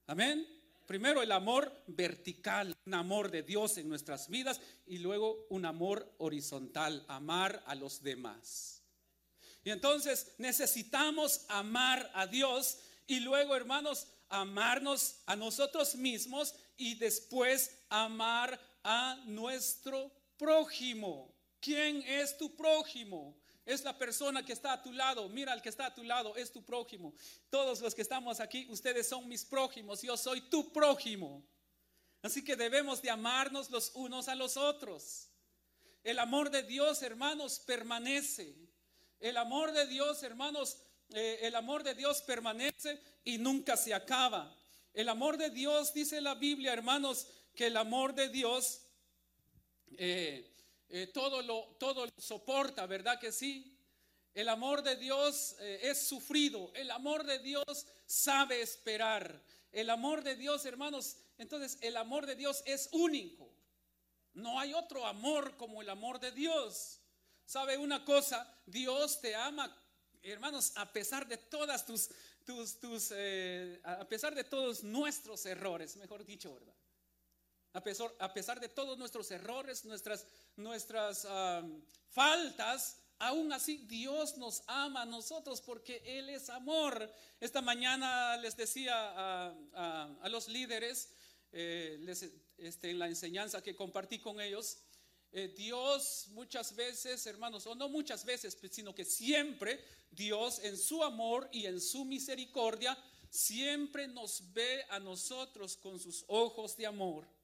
Amén. 0.07 0.47
Primero 0.85 1.21
el 1.21 1.33
amor 1.33 1.83
vertical, 1.87 2.73
un 2.85 2.93
amor 2.93 3.29
de 3.29 3.43
Dios 3.43 3.77
en 3.77 3.89
nuestras 3.89 4.29
vidas 4.29 4.61
y 4.85 4.99
luego 4.99 5.45
un 5.49 5.65
amor 5.65 6.15
horizontal, 6.19 7.03
amar 7.09 7.61
a 7.67 7.75
los 7.75 8.01
demás. 8.01 8.81
Y 9.65 9.69
entonces 9.69 10.31
necesitamos 10.37 11.45
amar 11.49 12.09
a 12.13 12.25
Dios 12.25 12.79
y 13.05 13.19
luego, 13.19 13.53
hermanos, 13.53 14.07
amarnos 14.29 15.17
a 15.25 15.35
nosotros 15.35 15.95
mismos 15.95 16.55
y 16.77 16.95
después 16.95 17.77
amar 17.89 18.57
a 18.85 19.21
nuestro 19.25 20.09
prójimo. 20.37 21.35
¿Quién 21.59 22.01
es 22.03 22.37
tu 22.37 22.55
prójimo? 22.55 23.37
Es 23.67 23.83
la 23.83 23.97
persona 23.97 24.45
que 24.45 24.53
está 24.53 24.71
a 24.71 24.81
tu 24.81 24.93
lado. 24.93 25.27
Mira 25.27 25.51
al 25.51 25.61
que 25.61 25.67
está 25.67 25.87
a 25.87 25.93
tu 25.93 26.01
lado, 26.01 26.37
es 26.37 26.53
tu 26.53 26.63
prójimo. 26.63 27.13
Todos 27.49 27.81
los 27.81 27.93
que 27.93 28.01
estamos 28.01 28.39
aquí, 28.39 28.65
ustedes 28.69 29.09
son 29.09 29.27
mis 29.27 29.43
prójimos. 29.43 30.01
Yo 30.01 30.15
soy 30.15 30.39
tu 30.39 30.71
prójimo. 30.71 31.43
Así 32.21 32.45
que 32.45 32.55
debemos 32.55 33.01
de 33.01 33.09
amarnos 33.09 33.69
los 33.69 33.91
unos 33.93 34.29
a 34.29 34.35
los 34.35 34.55
otros. 34.55 35.27
El 36.01 36.17
amor 36.19 36.49
de 36.49 36.63
Dios, 36.63 37.01
hermanos, 37.03 37.59
permanece. 37.59 38.55
El 39.19 39.35
amor 39.35 39.73
de 39.73 39.85
Dios, 39.85 40.23
hermanos, 40.23 40.77
eh, 41.09 41.39
el 41.41 41.53
amor 41.53 41.83
de 41.83 41.93
Dios 41.93 42.21
permanece 42.21 43.01
y 43.25 43.37
nunca 43.37 43.75
se 43.75 43.93
acaba. 43.93 44.55
El 44.93 45.09
amor 45.09 45.35
de 45.35 45.49
Dios, 45.49 45.93
dice 45.93 46.21
la 46.21 46.35
Biblia, 46.35 46.71
hermanos, 46.71 47.27
que 47.53 47.67
el 47.67 47.75
amor 47.75 48.15
de 48.15 48.29
Dios 48.29 48.79
eh, 49.97 50.49
eh, 50.89 51.07
todo, 51.07 51.41
lo, 51.41 51.75
todo 51.79 52.05
lo 52.05 52.11
soporta, 52.17 52.85
¿verdad 52.85 53.19
que 53.19 53.31
sí? 53.31 53.77
El 54.33 54.49
amor 54.49 54.83
de 54.83 54.95
Dios 54.95 55.55
eh, 55.59 55.79
es 55.83 56.07
sufrido, 56.07 56.71
el 56.75 56.91
amor 56.91 57.25
de 57.25 57.39
Dios 57.39 57.87
sabe 58.05 58.61
esperar, 58.61 59.43
el 59.71 59.89
amor 59.89 60.23
de 60.23 60.35
Dios, 60.35 60.65
hermanos, 60.65 61.17
entonces 61.37 61.77
el 61.81 61.97
amor 61.97 62.25
de 62.25 62.35
Dios 62.35 62.63
es 62.65 62.89
único. 62.91 63.51
No 64.33 64.59
hay 64.59 64.73
otro 64.73 65.05
amor 65.05 65.57
como 65.57 65.81
el 65.81 65.89
amor 65.89 66.19
de 66.19 66.31
Dios. 66.31 66.99
¿Sabe 67.45 67.77
una 67.77 68.05
cosa? 68.05 68.47
Dios 68.65 69.19
te 69.19 69.35
ama, 69.35 69.75
hermanos, 70.21 70.71
a 70.75 70.91
pesar 70.93 71.27
de 71.27 71.37
todas 71.37 71.85
tus, 71.85 72.09
tus, 72.45 72.79
tus 72.79 73.11
eh, 73.15 73.81
a 73.83 74.07
pesar 74.07 74.35
de 74.35 74.43
todos 74.43 74.83
nuestros 74.83 75.45
errores, 75.45 75.95
mejor 75.97 76.23
dicho, 76.25 76.53
¿verdad? 76.53 76.75
A 77.77 78.33
pesar, 78.33 78.59
de 78.59 78.69
todos 78.69 78.97
nuestros 78.97 79.29
errores, 79.29 79.85
nuestras, 79.85 80.25
nuestras 80.55 81.27
faltas, 82.09 82.97
aún 83.19 83.53
así 83.53 83.77
Dios 83.87 84.35
nos 84.37 84.63
ama 84.65 85.03
a 85.03 85.05
nosotros 85.05 85.61
porque 85.61 86.01
Él 86.03 86.29
es 86.29 86.49
amor. 86.49 87.11
Esta 87.39 87.61
mañana 87.61 88.35
les 88.37 88.57
decía 88.57 88.95
a, 89.05 90.29
los 90.29 90.47
líderes, 90.47 91.09
eh, 91.51 92.03
este, 92.57 92.89
en 92.89 92.97
la 92.97 93.07
enseñanza 93.07 93.61
que 93.61 93.75
compartí 93.75 94.19
con 94.19 94.41
ellos, 94.41 94.79
eh, 95.31 95.53
Dios 95.55 96.29
muchas 96.29 96.75
veces, 96.75 97.27
hermanos, 97.27 97.67
o 97.67 97.75
no 97.75 97.89
muchas 97.89 98.25
veces, 98.25 98.57
sino 98.71 98.95
que 98.95 99.05
siempre 99.05 99.83
Dios 100.09 100.59
en 100.63 100.77
su 100.77 101.03
amor 101.03 101.47
y 101.51 101.67
en 101.67 101.79
su 101.79 102.05
misericordia, 102.05 102.97
siempre 103.29 104.07
nos 104.07 104.51
ve 104.51 104.83
a 104.89 104.99
nosotros 104.99 105.77
con 105.77 105.99
sus 105.99 106.25
ojos 106.27 106.75
de 106.75 106.87
amor. 106.87 107.36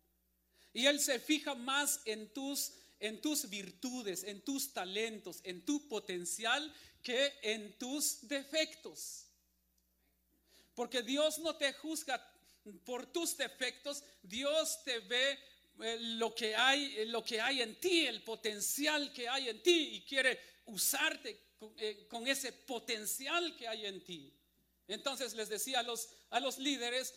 Y 0.73 0.87
Él 0.87 0.99
se 0.99 1.19
fija 1.19 1.53
más 1.53 2.01
en 2.05 2.33
tus, 2.33 2.73
en 2.99 3.21
tus 3.21 3.49
virtudes, 3.49 4.23
en 4.23 4.41
tus 4.41 4.73
talentos, 4.73 5.39
en 5.43 5.63
tu 5.63 5.87
potencial 5.87 6.73
que 7.03 7.33
en 7.43 7.77
tus 7.77 8.27
defectos. 8.27 9.25
Porque 10.73 11.03
Dios 11.03 11.37
no 11.39 11.55
te 11.55 11.73
juzga 11.73 12.33
por 12.85 13.05
tus 13.05 13.37
defectos, 13.37 14.03
Dios 14.23 14.83
te 14.83 14.99
ve 14.99 15.37
eh, 15.81 15.97
lo 15.99 16.33
que 16.33 16.55
hay, 16.55 16.95
eh, 16.97 17.05
lo 17.05 17.23
que 17.23 17.41
hay 17.41 17.61
en 17.61 17.79
ti, 17.79 18.05
el 18.05 18.23
potencial 18.23 19.11
que 19.13 19.27
hay 19.27 19.49
en 19.49 19.61
ti 19.61 19.95
y 19.95 20.01
quiere 20.01 20.39
usarte 20.65 21.39
con, 21.57 21.73
eh, 21.77 22.31
ese 22.31 22.53
potencial 22.53 23.55
que 23.57 23.67
hay 23.67 23.85
en 23.85 24.03
ti. 24.03 24.33
Entonces 24.87 25.33
les 25.33 25.49
decía 25.49 25.79
a 25.79 25.83
los, 25.83 26.09
a 26.29 26.39
los 26.39 26.57
líderes, 26.57 27.13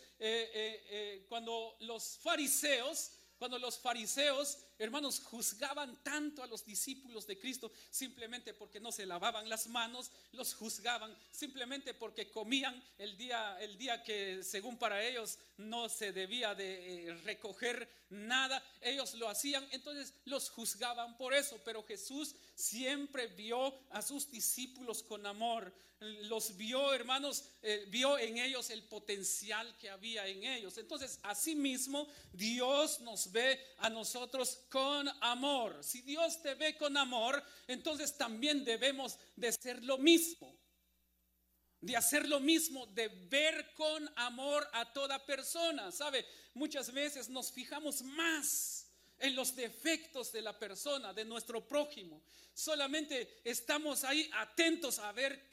cuando 1.27 1.75
los 1.81 2.17
fariseos 2.19 3.11
cuando 3.37 3.59
los 3.59 3.79
fariseos, 3.79 4.59
hermanos, 4.79 5.21
juzgaban 5.23 5.97
tanto 6.03 6.43
a 6.43 6.47
los 6.47 6.65
discípulos 6.65 7.25
de 7.27 7.37
Cristo 7.37 7.71
simplemente 7.89 8.53
porque 8.53 8.79
no 8.79 8.91
se 8.91 9.05
lavaban 9.05 9.49
las 9.49 9.67
manos, 9.67 10.11
los 10.33 10.53
juzgaban 10.53 11.15
simplemente 11.31 11.93
porque 11.93 12.29
comían 12.29 12.81
el 12.97 13.17
día, 13.17 13.57
el 13.61 13.77
día 13.77 14.03
que 14.03 14.43
según 14.43 14.77
para 14.77 15.03
ellos 15.03 15.37
no 15.57 15.89
se 15.89 16.11
debía 16.11 16.53
de 16.55 17.07
eh, 17.07 17.15
recoger 17.23 17.89
nada, 18.09 18.63
ellos 18.81 19.13
lo 19.15 19.29
hacían, 19.29 19.67
entonces 19.71 20.13
los 20.25 20.49
juzgaban 20.49 21.17
por 21.17 21.33
eso, 21.33 21.59
pero 21.65 21.83
Jesús 21.83 22.35
siempre 22.55 23.27
vio 23.27 23.73
a 23.91 24.01
sus 24.01 24.29
discípulos 24.31 25.03
con 25.03 25.25
amor, 25.25 25.73
los 25.99 26.55
vio, 26.57 26.93
hermanos, 26.93 27.45
eh, 27.63 27.85
vio 27.89 28.19
en 28.19 28.37
ellos 28.37 28.69
el 28.69 28.83
potencial 28.83 29.75
que 29.77 29.89
había 29.89 30.27
en 30.27 30.43
ellos. 30.43 30.77
Entonces, 30.77 31.19
asimismo, 31.23 32.07
Dios 32.33 32.99
nos 33.01 33.31
ve 33.31 33.59
a 33.79 33.89
nosotros 33.89 34.59
con 34.69 35.07
amor. 35.21 35.83
Si 35.83 36.01
Dios 36.01 36.41
te 36.41 36.55
ve 36.55 36.77
con 36.77 36.97
amor, 36.97 37.43
entonces 37.67 38.17
también 38.17 38.63
debemos 38.65 39.17
de 39.35 39.51
ser 39.51 39.83
lo 39.83 39.97
mismo. 39.97 40.55
De 41.79 41.95
hacer 41.95 42.27
lo 42.27 42.39
mismo, 42.39 42.85
de 42.87 43.07
ver 43.07 43.73
con 43.75 44.11
amor 44.15 44.67
a 44.73 44.91
toda 44.91 45.23
persona. 45.25 45.91
¿Sabe? 45.91 46.25
Muchas 46.53 46.91
veces 46.91 47.29
nos 47.29 47.51
fijamos 47.51 48.01
más 48.01 48.87
en 49.19 49.35
los 49.35 49.55
defectos 49.55 50.31
de 50.31 50.41
la 50.41 50.57
persona, 50.57 51.13
de 51.13 51.25
nuestro 51.25 51.67
prójimo. 51.67 52.21
Solamente 52.53 53.41
estamos 53.43 54.03
ahí 54.03 54.29
atentos 54.33 54.99
a 54.99 55.11
ver 55.11 55.51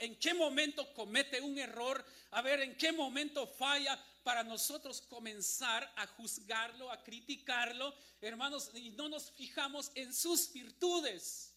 en 0.00 0.16
qué 0.16 0.34
momento 0.34 0.92
comete 0.94 1.40
un 1.40 1.58
error, 1.58 2.04
a 2.30 2.42
ver 2.42 2.60
en 2.60 2.76
qué 2.76 2.92
momento 2.92 3.46
falla 3.46 3.98
para 4.22 4.44
nosotros 4.44 5.00
comenzar 5.02 5.92
a 5.96 6.06
juzgarlo, 6.06 6.90
a 6.90 7.02
criticarlo, 7.02 7.94
hermanos, 8.20 8.70
y 8.74 8.90
no 8.90 9.08
nos 9.08 9.30
fijamos 9.32 9.90
en 9.94 10.12
sus 10.14 10.52
virtudes. 10.52 11.54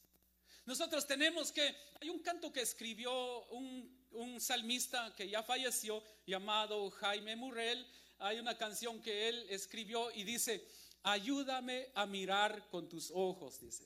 Nosotros 0.65 1.05
tenemos 1.05 1.51
que, 1.51 1.75
hay 2.01 2.10
un 2.10 2.19
canto 2.19 2.51
que 2.51 2.62
escribió 2.62 3.45
un, 3.48 4.07
un 4.12 4.41
salmista 4.41 5.13
que 5.15 5.29
ya 5.29 5.43
falleció, 5.43 6.03
llamado 6.25 6.89
Jaime 6.91 7.36
Murrell, 7.36 7.86
hay 8.19 8.39
una 8.39 8.57
canción 8.57 9.01
que 9.01 9.29
él 9.29 9.45
escribió 9.50 10.12
y 10.12 10.24
dice, 10.24 10.65
ayúdame 11.03 11.89
a 11.93 12.05
mirar 12.05 12.67
con 12.69 12.89
tus 12.89 13.12
ojos, 13.13 13.60
dice. 13.60 13.86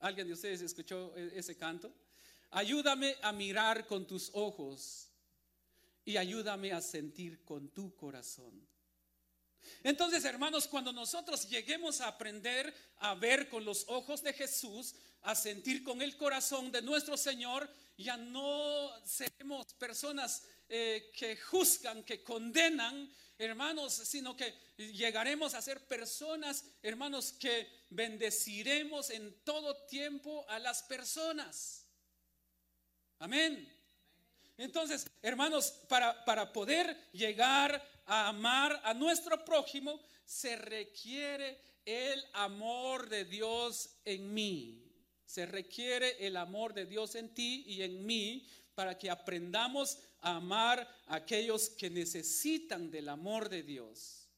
¿Alguien 0.00 0.28
de 0.28 0.34
ustedes 0.34 0.60
escuchó 0.60 1.12
e-, 1.16 1.38
ese 1.38 1.56
canto? 1.56 1.92
Ayúdame 2.50 3.16
a 3.22 3.32
mirar 3.32 3.86
con 3.86 4.06
tus 4.06 4.30
ojos 4.32 5.07
y 6.08 6.16
ayúdame 6.16 6.72
a 6.72 6.80
sentir 6.80 7.44
con 7.44 7.68
tu 7.68 7.94
corazón. 7.94 8.66
Entonces, 9.82 10.24
hermanos, 10.24 10.66
cuando 10.66 10.90
nosotros 10.90 11.46
lleguemos 11.46 12.00
a 12.00 12.08
aprender 12.08 12.74
a 12.96 13.14
ver 13.14 13.50
con 13.50 13.62
los 13.62 13.84
ojos 13.88 14.22
de 14.22 14.32
Jesús, 14.32 14.94
a 15.20 15.34
sentir 15.34 15.84
con 15.84 16.00
el 16.00 16.16
corazón 16.16 16.72
de 16.72 16.80
nuestro 16.80 17.18
Señor, 17.18 17.70
ya 17.98 18.16
no 18.16 18.90
seremos 19.04 19.66
personas 19.74 20.44
eh, 20.70 21.12
que 21.14 21.36
juzgan, 21.36 22.02
que 22.02 22.24
condenan, 22.24 23.12
hermanos, 23.36 23.92
sino 23.92 24.34
que 24.34 24.54
llegaremos 24.78 25.52
a 25.52 25.60
ser 25.60 25.86
personas, 25.86 26.64
hermanos, 26.80 27.32
que 27.32 27.68
bendeciremos 27.90 29.10
en 29.10 29.42
todo 29.44 29.76
tiempo 29.84 30.46
a 30.48 30.58
las 30.58 30.82
personas. 30.84 31.84
Amén. 33.18 33.77
Entonces, 34.58 35.06
hermanos, 35.22 35.70
para, 35.88 36.24
para 36.24 36.52
poder 36.52 36.96
llegar 37.12 37.82
a 38.06 38.28
amar 38.28 38.80
a 38.84 38.92
nuestro 38.92 39.44
prójimo, 39.44 40.00
se 40.24 40.56
requiere 40.56 41.58
el 41.84 42.22
amor 42.34 43.08
de 43.08 43.24
Dios 43.24 43.88
en 44.04 44.34
mí. 44.34 44.84
Se 45.24 45.46
requiere 45.46 46.26
el 46.26 46.36
amor 46.36 46.74
de 46.74 46.86
Dios 46.86 47.14
en 47.14 47.32
ti 47.32 47.64
y 47.66 47.82
en 47.82 48.04
mí 48.04 48.46
para 48.74 48.98
que 48.98 49.10
aprendamos 49.10 49.98
a 50.20 50.36
amar 50.36 50.80
a 51.06 51.16
aquellos 51.16 51.70
que 51.70 51.88
necesitan 51.88 52.90
del 52.90 53.08
amor 53.08 53.48
de 53.48 53.62
Dios. 53.62 54.28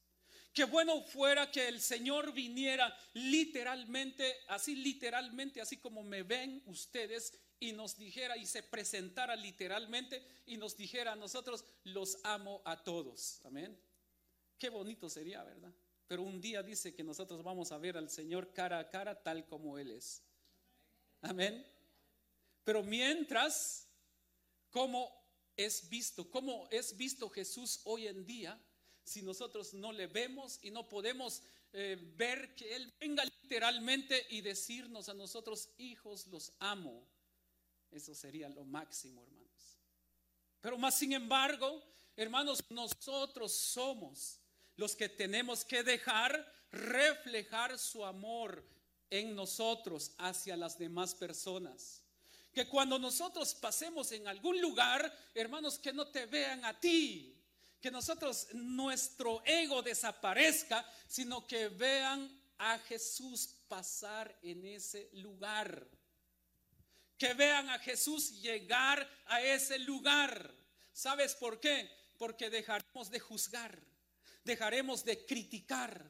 Qué 0.53 0.65
bueno 0.65 1.03
fuera 1.03 1.51
que 1.51 1.69
el 1.69 1.81
Señor 1.81 2.33
viniera 2.33 2.95
literalmente, 3.15 4.37
así 4.49 4.75
literalmente, 4.75 5.61
así 5.61 5.77
como 5.77 6.03
me 6.03 6.23
ven 6.23 6.63
ustedes, 6.67 7.33
y 7.61 7.73
nos 7.73 7.99
dijera 7.99 8.37
y 8.39 8.47
se 8.47 8.63
presentara 8.63 9.37
literalmente 9.37 10.23
y 10.47 10.57
nos 10.57 10.77
dijera 10.77 11.13
a 11.13 11.17
nosotros, 11.17 11.65
los 11.85 12.19
amo 12.25 12.63
a 12.65 12.83
todos. 12.83 13.41
Amén. 13.45 13.79
Qué 14.59 14.71
bonito 14.71 15.09
sería, 15.09 15.45
¿verdad? 15.45 15.73
Pero 16.09 16.23
un 16.23 16.41
día 16.41 16.63
dice 16.63 16.95
que 16.95 17.05
nosotros 17.05 17.43
vamos 17.45 17.71
a 17.71 17.79
ver 17.79 17.97
al 17.97 18.11
Señor 18.11 18.53
cara 18.53 18.79
a 18.79 18.91
cara 18.91 19.23
tal 19.23 19.47
como 19.47 19.79
Él 19.79 19.91
es. 19.91 20.23
Amén. 21.21 21.65
Pero 22.65 22.83
mientras 22.83 23.87
cómo 24.71 25.13
es 25.57 25.89
visto, 25.89 26.31
cómo 26.31 26.67
es 26.71 26.97
visto 26.97 27.29
Jesús 27.29 27.81
hoy 27.85 28.07
en 28.07 28.25
día, 28.25 28.59
si 29.05 29.23
nosotros 29.23 29.75
no 29.75 29.93
le 29.93 30.07
vemos 30.07 30.59
y 30.63 30.71
no 30.71 30.89
podemos 30.89 31.43
eh, 31.73 31.99
ver 32.17 32.55
que 32.55 32.75
Él 32.75 32.93
venga 32.99 33.25
literalmente 33.25 34.27
y 34.31 34.41
decirnos 34.41 35.09
a 35.09 35.15
nosotros, 35.15 35.69
hijos, 35.79 36.27
los 36.29 36.53
amo. 36.59 37.07
Eso 37.91 38.15
sería 38.15 38.49
lo 38.49 38.65
máximo, 38.65 39.23
hermanos. 39.23 39.79
Pero 40.61 40.79
más 40.79 40.97
sin 40.97 41.13
embargo, 41.13 41.83
hermanos, 42.17 42.63
nosotros 42.71 43.53
somos 43.53 44.39
los 44.77 44.95
que 44.95 45.09
tenemos 45.09 45.65
que 45.65 45.83
dejar 45.83 46.47
reflejar 46.71 47.79
su 47.79 48.05
amor 48.05 48.65
en 49.11 49.35
nosotros 49.35 50.13
hacia 50.19 50.57
las 50.57 50.79
demás 50.79 51.15
personas. 51.15 52.03
Que 52.53 52.69
cuando 52.69 52.99
nosotros 52.99 53.55
pasemos 53.55 54.13
en 54.13 54.27
algún 54.27 54.61
lugar, 54.61 55.13
hermanos, 55.35 55.79
que 55.79 55.93
no 55.93 56.09
te 56.09 56.27
vean 56.27 56.65
a 56.65 56.79
ti, 56.79 57.37
que 57.81 57.91
nosotros, 57.91 58.49
nuestro 58.53 59.43
ego 59.45 59.83
desaparezca, 59.83 60.85
sino 61.09 61.47
que 61.47 61.69
vean 61.69 62.41
a 62.59 62.79
Jesús 62.79 63.55
pasar 63.69 64.37
en 64.43 64.67
ese 64.67 65.09
lugar. 65.15 65.89
Que 67.21 67.35
vean 67.35 67.69
a 67.69 67.79
Jesús 67.79 68.41
llegar 68.41 69.07
a 69.27 69.43
ese 69.43 69.79
lugar. 69.79 70.55
¿Sabes 70.91 71.35
por 71.35 71.61
qué? 71.61 71.91
Porque 72.17 72.49
dejaremos 72.49 73.11
de 73.11 73.21
juzgar, 73.21 73.79
dejaremos 74.43 75.05
de 75.05 75.27
criticar, 75.27 76.03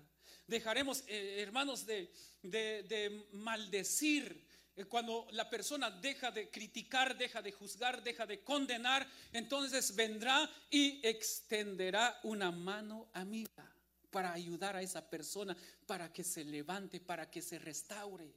dejaremos, 0.47 1.03
eh, 1.09 1.41
hermanos, 1.41 1.85
de, 1.85 2.13
de 2.43 3.27
maldecir, 3.33 4.47
eh, 4.77 4.85
cuando 4.85 5.27
la 5.33 5.51
persona 5.51 5.91
deja 5.91 6.31
de 6.31 6.49
criticar, 6.49 7.19
deja 7.19 7.43
de 7.43 7.51
juzgar, 7.51 8.05
deja 8.05 8.25
de 8.25 8.45
condenar, 8.45 9.05
entonces 9.33 9.97
vendrá 9.97 10.49
y 10.71 11.05
extenderá 11.05 12.21
una 12.23 12.53
mano 12.53 13.11
amiga 13.15 13.69
para 14.11 14.33
ayudar 14.33 14.77
a 14.77 14.83
esa 14.83 15.11
persona, 15.11 15.57
para 15.87 16.13
que 16.13 16.23
se 16.23 16.45
levante, 16.45 17.01
para 17.01 17.29
que 17.29 17.43
se 17.43 17.59
restaure. 17.59 18.33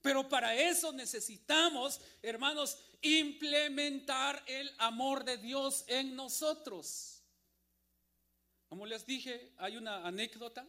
Pero 0.00 0.28
para 0.28 0.54
eso 0.54 0.92
necesitamos, 0.92 2.00
hermanos, 2.22 2.78
implementar 3.02 4.42
el 4.46 4.72
amor 4.78 5.24
de 5.24 5.38
Dios 5.38 5.84
en 5.88 6.14
nosotros. 6.14 7.22
Como 8.68 8.86
les 8.86 9.06
dije, 9.06 9.52
hay 9.56 9.76
una 9.76 10.06
anécdota 10.06 10.66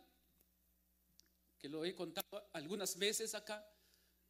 que 1.58 1.70
lo 1.70 1.84
he 1.84 1.94
contado 1.94 2.50
algunas 2.54 2.98
veces 2.98 3.36
acá 3.36 3.65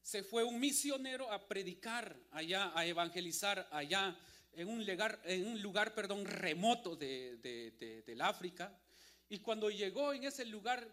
se 0.02 0.24
fue 0.24 0.44
un 0.44 0.60
misionero 0.60 1.32
a 1.32 1.48
predicar 1.48 2.18
allá, 2.32 2.72
a 2.76 2.86
evangelizar 2.86 3.68
allá 3.72 4.18
en 4.54 4.68
un 4.68 4.86
lugar, 4.86 5.22
en 5.26 5.46
un 5.46 5.62
lugar 5.62 5.94
perdón, 5.94 6.26
remoto 6.26 6.96
de, 6.96 7.38
del 8.06 8.22
África. 8.22 8.76
Y 9.30 9.40
cuando 9.40 9.70
llegó 9.70 10.14
en 10.14 10.24
ese 10.24 10.46
lugar 10.46 10.88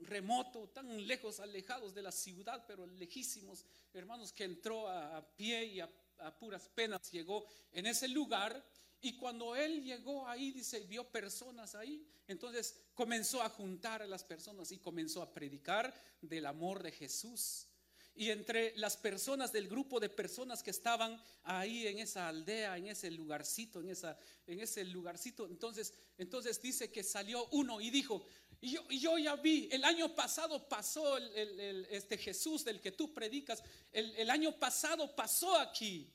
remoto, 0.00 0.68
tan 0.68 1.06
lejos, 1.06 1.40
alejados 1.40 1.94
de 1.94 2.02
la 2.02 2.12
ciudad, 2.12 2.64
pero 2.66 2.86
lejísimos, 2.86 3.64
hermanos, 3.92 4.32
que 4.32 4.44
entró 4.44 4.88
a, 4.88 5.26
pie 5.36 5.64
y 5.64 5.80
a, 5.80 5.90
puras 6.38 6.68
penas 6.68 7.10
llegó 7.10 7.46
en 7.72 7.86
ese 7.86 8.08
lugar. 8.08 8.64
Y 9.00 9.16
cuando 9.16 9.54
él 9.54 9.84
llegó 9.84 10.26
ahí, 10.26 10.52
dice, 10.52 10.80
vio 10.80 11.04
personas 11.04 11.74
ahí, 11.74 12.04
entonces 12.26 12.80
comenzó 12.94 13.42
a 13.42 13.48
juntar 13.48 14.02
a 14.02 14.06
las 14.06 14.24
personas 14.24 14.72
y 14.72 14.78
comenzó 14.78 15.22
a 15.22 15.32
predicar 15.32 15.94
del 16.22 16.46
amor 16.46 16.82
de 16.82 16.92
Jesús 16.92 17.68
y 18.16 18.30
entre 18.30 18.74
las 18.78 18.96
personas 18.96 19.52
del 19.52 19.68
grupo 19.68 20.00
de 20.00 20.08
personas 20.08 20.62
que 20.62 20.70
estaban 20.70 21.20
ahí 21.44 21.86
en 21.86 21.98
esa 21.98 22.28
aldea, 22.28 22.76
en 22.78 22.88
ese 22.88 23.10
lugarcito, 23.10 23.80
en, 23.80 23.90
esa, 23.90 24.18
en 24.46 24.60
ese 24.60 24.84
lugarcito, 24.84 25.46
entonces, 25.46 25.92
entonces 26.16 26.60
dice 26.60 26.90
que 26.90 27.02
salió 27.02 27.46
uno 27.50 27.78
y 27.80 27.90
dijo, 27.90 28.26
y 28.66 28.98
yo, 28.98 29.16
ya 29.18 29.36
vi, 29.36 29.68
el 29.70 29.84
año 29.84 30.12
pasado 30.14 30.68
pasó 30.68 31.18
este 31.18 32.18
Jesús 32.18 32.64
del 32.64 32.80
que 32.80 32.90
tú 32.90 33.14
predicas, 33.14 33.62
el, 33.92 34.28
año 34.28 34.58
pasado 34.58 35.14
pasó 35.14 35.56
aquí. 35.56 36.10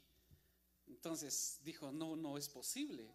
Entonces 0.88 1.60
dijo, 1.64 1.92
no, 1.92 2.18
no 2.18 2.38
es 2.38 2.50
posible. 2.50 3.10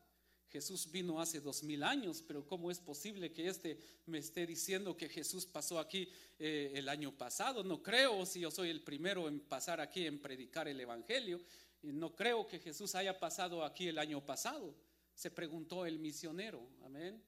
Jesús 0.48 0.90
vino 0.90 1.20
hace 1.20 1.40
dos 1.40 1.62
mil 1.62 1.82
años, 1.82 2.24
pero 2.26 2.46
¿cómo 2.46 2.70
es 2.70 2.80
posible 2.80 3.30
que 3.30 3.46
este 3.48 3.78
me 4.06 4.18
esté 4.18 4.46
diciendo 4.46 4.96
que 4.96 5.08
Jesús 5.08 5.44
pasó 5.44 5.78
aquí 5.78 6.08
eh, 6.38 6.72
el 6.74 6.88
año 6.88 7.12
pasado? 7.12 7.62
No 7.62 7.82
creo 7.82 8.24
si 8.24 8.40
yo 8.40 8.50
soy 8.50 8.70
el 8.70 8.82
primero 8.82 9.28
en 9.28 9.40
pasar 9.40 9.80
aquí 9.80 10.06
en 10.06 10.18
predicar 10.18 10.66
el 10.66 10.80
Evangelio. 10.80 11.42
No 11.82 12.14
creo 12.14 12.46
que 12.46 12.58
Jesús 12.58 12.94
haya 12.94 13.18
pasado 13.18 13.64
aquí 13.64 13.88
el 13.88 13.98
año 13.98 14.24
pasado. 14.24 14.74
Se 15.14 15.30
preguntó 15.30 15.84
el 15.84 15.98
misionero. 15.98 16.66
Amén. 16.82 17.22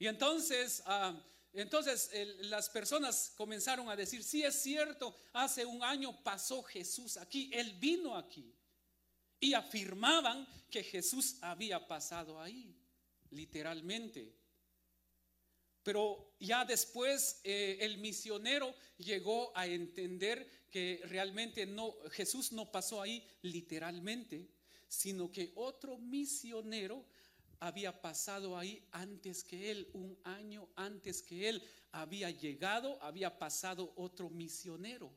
Y 0.00 0.06
entonces, 0.06 0.82
ah, 0.86 1.14
entonces 1.52 2.10
las 2.40 2.70
personas 2.70 3.34
comenzaron 3.36 3.90
a 3.90 3.94
decir, 3.94 4.24
sí 4.24 4.42
es 4.42 4.54
cierto, 4.54 5.14
hace 5.34 5.66
un 5.66 5.84
año 5.84 6.24
pasó 6.24 6.62
Jesús 6.62 7.18
aquí, 7.18 7.50
Él 7.52 7.74
vino 7.78 8.16
aquí 8.16 8.50
y 9.38 9.52
afirmaban 9.52 10.48
que 10.70 10.82
Jesús 10.82 11.36
había 11.42 11.86
pasado 11.86 12.40
ahí, 12.40 12.74
literalmente. 13.30 14.34
Pero 15.82 16.34
ya 16.40 16.64
después 16.64 17.42
eh, 17.44 17.76
el 17.82 17.98
misionero 17.98 18.74
llegó 18.96 19.54
a 19.54 19.66
entender 19.66 20.66
que 20.70 21.02
realmente 21.04 21.66
no, 21.66 21.94
Jesús 22.10 22.52
no 22.52 22.72
pasó 22.72 23.02
ahí 23.02 23.22
literalmente, 23.42 24.48
sino 24.88 25.30
que 25.30 25.52
otro 25.56 25.98
misionero 25.98 27.04
había 27.60 28.00
pasado 28.00 28.56
ahí 28.56 28.82
antes 28.90 29.44
que 29.44 29.70
él, 29.70 29.90
un 29.92 30.18
año 30.24 30.68
antes 30.76 31.22
que 31.22 31.48
él 31.48 31.62
había 31.92 32.30
llegado, 32.30 33.00
había 33.02 33.38
pasado 33.38 33.92
otro 33.96 34.30
misionero. 34.30 35.12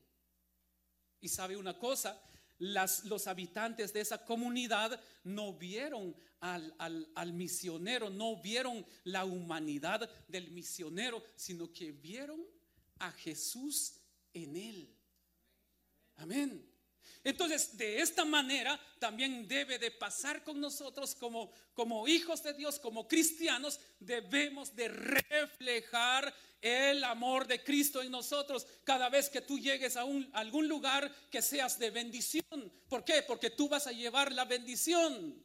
Y 1.22 1.30
sabe 1.30 1.56
una 1.56 1.80
cosa, 1.80 2.22
las, 2.60 3.06
los 3.06 3.28
habitantes 3.28 3.94
de 3.94 4.02
esa 4.02 4.26
comunidad 4.26 5.02
no 5.24 5.54
vieron 5.54 6.16
al, 6.42 6.76
al, 6.78 7.10
al, 7.16 7.32
misionero, 7.32 8.10
no 8.10 8.42
vieron 8.42 8.86
la 9.06 9.24
humanidad 9.24 10.10
del 10.28 10.52
misionero, 10.52 11.24
sino 11.36 11.72
que 11.72 11.94
vieron 11.94 12.42
a 13.00 13.12
Jesús 13.12 13.94
en 14.34 14.58
él. 14.58 14.94
Amén. 16.18 16.73
Entonces, 17.24 17.78
de 17.78 18.02
esta 18.02 18.26
manera 18.26 18.80
también 19.00 19.48
debe 19.48 19.80
de 19.80 19.92
pasar 19.92 20.44
con 20.44 20.60
nosotros 20.60 21.16
como, 21.16 21.52
como 21.74 22.08
hijos 22.08 22.44
de 22.44 22.54
Dios, 22.54 22.80
como 22.80 23.08
cristianos, 23.08 23.80
debemos 24.00 24.76
de 24.76 24.90
reflejar 24.90 26.34
el 26.62 27.04
amor 27.04 27.46
de 27.46 27.62
Cristo 27.62 28.02
en 28.02 28.10
nosotros 28.10 28.66
cada 28.86 29.10
vez 29.10 29.30
que 29.30 29.42
tú 29.42 29.60
llegues 29.60 29.98
a, 29.98 30.06
un, 30.06 30.30
algún 30.34 30.68
lugar 30.68 31.14
que 31.30 31.42
seas 31.42 31.78
de 31.78 31.92
bendición. 31.92 32.72
¿Por 32.88 33.04
qué? 33.04 33.22
Porque 33.24 33.50
tú 33.50 33.68
vas 33.68 33.86
a 33.88 33.92
llevar 33.92 34.32
la 34.32 34.46
bendición. 34.46 35.44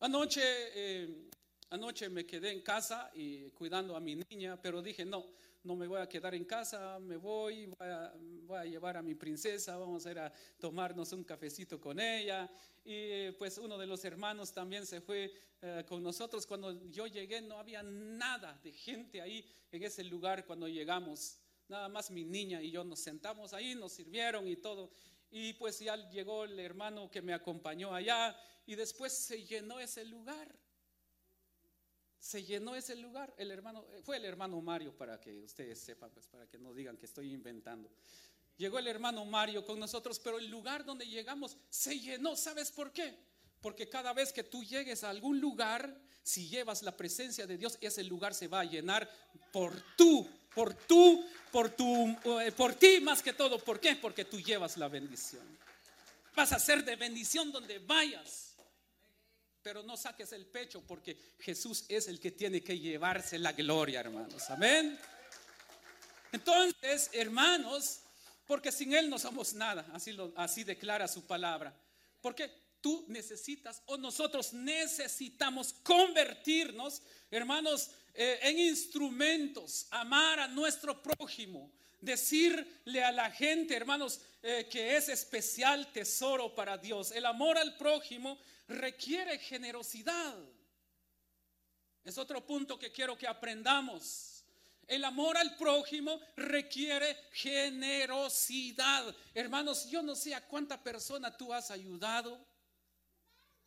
Anoche, 0.00 0.42
eh, 0.44 1.30
anoche 1.70 2.08
me 2.10 2.26
quedé 2.26 2.50
en 2.52 2.60
casa 2.60 3.10
y 3.14 3.48
cuidando 3.50 3.96
a 3.96 4.00
mi 4.00 4.16
niña, 4.16 4.60
pero 4.60 4.82
dije, 4.82 5.04
no, 5.06 5.26
no 5.64 5.76
me 5.76 5.86
voy 5.86 6.00
a 6.00 6.08
quedar 6.08 6.34
en 6.34 6.44
casa, 6.44 6.98
me 6.98 7.16
voy, 7.16 7.66
voy 7.66 8.58
a, 8.58 8.64
llevar 8.64 8.96
a 8.96 9.02
mi 9.02 9.14
princesa, 9.14 9.76
vamos 9.76 10.04
a 10.06 10.10
ir 10.10 10.18
a 10.18 10.32
tomarnos 10.58 11.12
un 11.12 11.24
cafecito 11.24 11.80
con 11.80 12.00
ella. 12.00 12.50
Y 12.84 13.30
pues 13.32 13.58
uno 13.58 13.78
de 13.78 13.86
los 13.86 14.04
hermanos 14.04 14.52
también 14.52 14.86
se 14.86 15.00
fue 15.00 15.32
eh, 15.60 15.84
con 15.86 16.02
nosotros. 16.02 16.46
Cuando 16.46 16.88
yo 16.90 17.06
llegué 17.06 17.40
no 17.40 17.58
había 17.58 17.82
nada 17.82 18.58
de 18.62 18.72
gente 18.72 19.20
ahí 19.20 19.48
en 19.70 19.82
ese 19.84 20.02
lugar 20.04 20.44
cuando 20.44 20.66
llegamos. 20.66 21.38
Nada 21.68 21.88
más 21.88 22.10
mi 22.10 22.24
niña 22.24 22.60
y 22.60 22.70
yo 22.70 22.82
nos 22.82 22.98
sentamos 22.98 23.52
ahí, 23.52 23.74
nos 23.74 23.92
sirvieron 23.92 24.48
y 24.48 24.56
todo. 24.56 24.90
Y 25.30 25.54
pues 25.54 25.78
ya 25.78 25.96
llegó 26.10 26.44
el 26.44 26.58
hermano 26.58 27.10
que 27.10 27.22
me 27.22 27.32
acompañó 27.32 27.94
allá 27.94 28.36
y 28.66 28.74
después 28.74 29.12
se 29.12 29.44
llenó 29.44 29.78
ese 29.80 30.04
lugar 30.04 30.61
se 32.22 32.44
llenó 32.44 32.76
ese 32.76 32.94
lugar. 32.94 33.34
El 33.36 33.50
hermano, 33.50 33.84
fue 34.04 34.16
el 34.16 34.24
hermano 34.24 34.60
Mario, 34.60 34.96
para 34.96 35.20
que 35.20 35.42
ustedes 35.42 35.80
sepan, 35.80 36.08
pues 36.14 36.28
para 36.28 36.46
que 36.46 36.56
no 36.56 36.72
digan 36.72 36.96
que 36.96 37.06
estoy 37.06 37.32
inventando. 37.32 37.90
Llegó 38.56 38.78
el 38.78 38.86
hermano 38.86 39.24
Mario 39.24 39.66
con 39.66 39.80
nosotros, 39.80 40.20
pero 40.20 40.38
el 40.38 40.46
lugar 40.46 40.84
donde 40.84 41.04
llegamos 41.04 41.56
se 41.68 41.98
llenó. 41.98 42.36
¿Sabes 42.36 42.70
por 42.70 42.92
qué? 42.92 43.12
Porque 43.60 43.88
cada 43.88 44.12
vez 44.12 44.32
que 44.32 44.44
tú 44.44 44.62
llegues 44.62 45.02
a 45.02 45.10
algún 45.10 45.40
lugar, 45.40 45.98
si 46.22 46.48
llevas 46.48 46.84
la 46.84 46.96
presencia 46.96 47.44
de 47.44 47.58
Dios, 47.58 47.76
ese 47.80 48.04
lugar 48.04 48.34
se 48.34 48.46
va 48.46 48.60
a 48.60 48.64
llenar 48.64 49.10
por 49.52 49.74
tú, 49.96 50.28
por 50.54 50.74
tú, 50.74 51.26
por 51.50 51.70
tu, 51.70 52.16
por 52.56 52.74
ti 52.76 53.00
más 53.00 53.20
que 53.20 53.32
todo. 53.32 53.58
¿Por 53.58 53.80
qué? 53.80 53.96
Porque 53.96 54.24
tú 54.24 54.40
llevas 54.40 54.76
la 54.76 54.86
bendición. 54.86 55.42
Vas 56.36 56.52
a 56.52 56.60
ser 56.60 56.84
de 56.84 56.94
bendición 56.94 57.50
donde 57.50 57.80
vayas. 57.80 58.51
Pero 59.62 59.82
no 59.82 59.96
saques 59.96 60.32
el 60.32 60.46
pecho 60.46 60.82
porque 60.86 61.16
Jesús 61.38 61.84
es 61.88 62.08
el 62.08 62.18
que 62.18 62.32
tiene 62.32 62.62
que 62.62 62.78
llevarse 62.78 63.38
la 63.38 63.52
gloria, 63.52 64.00
hermanos. 64.00 64.50
Amén. 64.50 64.98
Entonces, 66.32 67.10
hermanos, 67.12 68.00
porque 68.46 68.72
sin 68.72 68.92
Él 68.92 69.08
no 69.08 69.18
somos 69.18 69.54
nada, 69.54 69.86
así, 69.92 70.12
lo, 70.12 70.32
así 70.36 70.64
declara 70.64 71.06
su 71.06 71.26
palabra. 71.26 71.74
Porque 72.20 72.50
tú 72.80 73.04
necesitas 73.08 73.82
o 73.86 73.96
nosotros 73.96 74.52
necesitamos 74.52 75.72
convertirnos, 75.82 77.02
hermanos, 77.30 77.90
eh, 78.14 78.40
en 78.42 78.58
instrumentos, 78.58 79.86
amar 79.90 80.40
a 80.40 80.48
nuestro 80.48 81.00
prójimo, 81.02 81.70
decirle 82.00 83.04
a 83.04 83.12
la 83.12 83.30
gente, 83.30 83.74
hermanos, 83.74 84.20
eh, 84.42 84.66
que 84.70 84.96
es 84.96 85.08
especial 85.08 85.90
tesoro 85.92 86.54
para 86.54 86.76
Dios. 86.76 87.12
El 87.12 87.26
amor 87.26 87.56
al 87.56 87.76
prójimo 87.76 88.38
requiere 88.72 89.38
generosidad. 89.38 90.36
Es 92.04 92.18
otro 92.18 92.44
punto 92.44 92.78
que 92.78 92.90
quiero 92.90 93.16
que 93.16 93.28
aprendamos. 93.28 94.44
El 94.86 95.04
amor 95.04 95.36
al 95.36 95.56
prójimo 95.56 96.20
requiere 96.36 97.16
generosidad. 97.32 99.14
Hermanos, 99.32 99.88
yo 99.88 100.02
no 100.02 100.16
sé 100.16 100.34
a 100.34 100.46
cuánta 100.46 100.82
persona 100.82 101.36
tú 101.36 101.52
has 101.52 101.70
ayudado. 101.70 102.44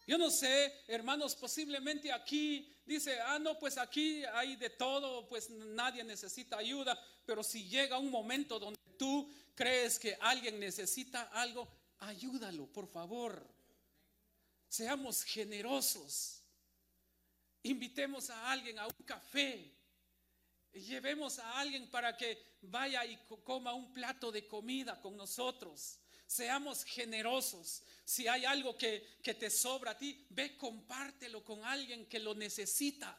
Yo 0.07 0.17
no 0.17 0.29
sé, 0.29 0.71
hermanos, 0.87 1.35
posiblemente 1.35 2.11
aquí 2.11 2.71
dice, 2.85 3.19
ah, 3.21 3.39
no, 3.39 3.57
pues 3.57 3.77
aquí 3.77 4.23
hay 4.25 4.55
de 4.55 4.69
todo, 4.69 5.27
pues 5.27 5.49
nadie 5.49 6.03
necesita 6.03 6.57
ayuda, 6.57 7.01
pero 7.25 7.41
si 7.43 7.67
llega 7.67 7.97
un 7.97 8.11
momento 8.11 8.59
donde 8.59 8.79
tú 8.99 9.27
crees 9.55 9.97
que 9.97 10.15
alguien 10.21 10.59
necesita 10.59 11.23
algo, 11.33 11.67
ayúdalo, 11.99 12.67
por 12.67 12.87
favor. 12.87 13.54
Seamos 14.67 15.23
generosos. 15.23 16.41
Invitemos 17.63 18.29
a 18.29 18.51
alguien 18.51 18.77
a 18.79 18.87
un 18.87 19.05
café. 19.05 19.71
Llevemos 20.73 21.39
a 21.39 21.59
alguien 21.59 21.89
para 21.89 22.15
que 22.15 22.57
vaya 22.61 23.05
y 23.05 23.17
coma 23.43 23.73
un 23.73 23.93
plato 23.93 24.31
de 24.31 24.47
comida 24.47 24.99
con 25.01 25.15
nosotros. 25.15 25.99
Seamos 26.27 26.83
generosos. 26.83 27.83
Si 28.03 28.27
hay 28.27 28.45
algo 28.45 28.77
que, 28.77 29.17
que 29.23 29.35
te 29.35 29.49
sobra 29.49 29.91
a 29.91 29.97
ti, 29.97 30.25
ve, 30.29 30.57
compártelo 30.57 31.43
con 31.43 31.63
alguien 31.63 32.05
que 32.07 32.19
lo 32.19 32.35
necesita. 32.35 33.17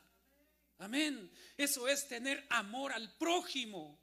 Amén. 0.78 1.30
Eso 1.56 1.88
es 1.88 2.06
tener 2.06 2.46
amor 2.50 2.92
al 2.92 3.16
prójimo. 3.16 3.98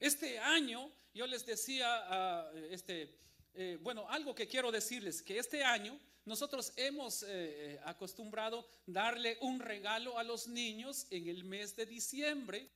Este 0.00 0.38
año, 0.38 0.90
yo 1.14 1.26
les 1.26 1.46
decía, 1.46 1.86
a 1.88 2.52
este, 2.70 3.18
eh, 3.58 3.78
bueno, 3.80 4.06
algo 4.10 4.34
que 4.34 4.46
quiero 4.46 4.70
decirles, 4.70 5.22
que 5.22 5.38
este 5.38 5.64
año 5.64 5.98
nosotros 6.26 6.74
hemos 6.76 7.22
eh, 7.22 7.26
eh, 7.28 7.80
acostumbrado 7.84 8.68
darle 8.84 9.38
un 9.40 9.60
regalo 9.60 10.18
a 10.18 10.24
los 10.24 10.46
niños 10.46 11.06
en 11.08 11.26
el 11.28 11.42
mes 11.44 11.74
de 11.74 11.86
diciembre, 11.86 12.68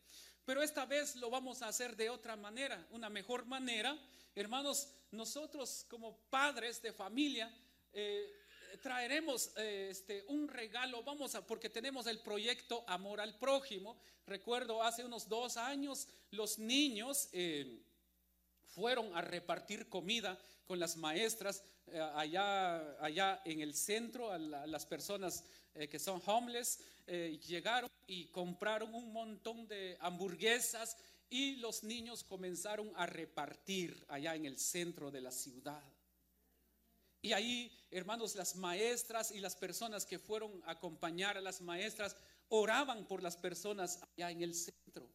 pero 0.47 0.63
esta 0.63 0.87
vez 0.87 1.17
lo 1.17 1.29
vamos 1.29 1.61
a 1.61 1.69
hacer 1.69 1.97
de 1.97 2.09
otra 2.09 2.35
manera, 2.35 2.87
una 2.93 3.11
mejor 3.11 3.45
manera. 3.45 3.95
Hermanos, 4.35 4.89
nosotros 5.11 5.85
como 5.91 6.17
padres 6.31 6.81
de 6.81 6.95
familia 6.95 7.55
traeremos 8.83 9.55
este, 9.57 10.25
un 10.29 10.49
regalo, 10.49 11.03
vamos 11.03 11.35
a, 11.35 11.47
porque 11.47 11.69
tenemos 11.69 12.07
el 12.07 12.21
proyecto 12.21 12.85
Amor 12.87 13.21
al 13.21 13.37
Prójimo. 13.39 14.01
Recuerdo 14.27 14.83
hace 14.83 15.05
unos 15.05 15.29
dos 15.29 15.59
años 15.59 16.09
los 16.31 16.59
niños 16.59 17.29
fueron 18.75 19.15
a 19.17 19.21
repartir 19.21 19.89
comida 19.89 20.39
con 20.67 20.79
las 20.79 20.97
maestras 20.97 21.63
eh, 21.87 22.01
allá, 22.15 22.97
allá 23.03 23.43
en 23.45 23.61
el 23.61 23.75
centro, 23.75 24.31
a 24.31 24.39
las 24.39 24.87
personas 24.87 25.45
eh, 25.75 25.89
que 25.89 25.99
son 25.99 26.23
homeless, 26.25 26.81
eh, 27.07 27.41
llegaron 27.47 27.91
y 28.07 28.27
compraron 28.27 28.95
un 28.95 29.13
montón 29.13 29.67
de 29.67 29.97
hamburguesas 30.01 30.97
y 31.29 31.57
los 31.57 31.83
niños 31.83 32.25
comenzaron 32.25 32.93
a 32.97 33.07
repartir 33.07 34.05
allá 34.09 34.35
en 34.35 34.45
el 34.45 34.59
centro 34.59 35.11
de 35.11 35.21
la 35.21 35.31
ciudad. 35.31 35.83
Y 37.23 37.33
ahí, 37.33 37.71
hermanos, 37.91 38.35
las 38.35 38.57
maestras 38.57 39.31
y 39.31 39.41
las 39.41 39.55
personas 39.55 40.07
que 40.07 40.19
fueron 40.19 40.63
a 40.65 40.73
acompañar 40.73 41.37
a 41.37 41.41
las 41.41 41.61
maestras 41.61 42.17
oraban 42.49 43.07
por 43.07 43.23
las 43.23 43.37
personas 43.37 44.01
allá 44.17 44.31
en 44.31 44.43
el 44.43 44.55
centro. 44.55 45.09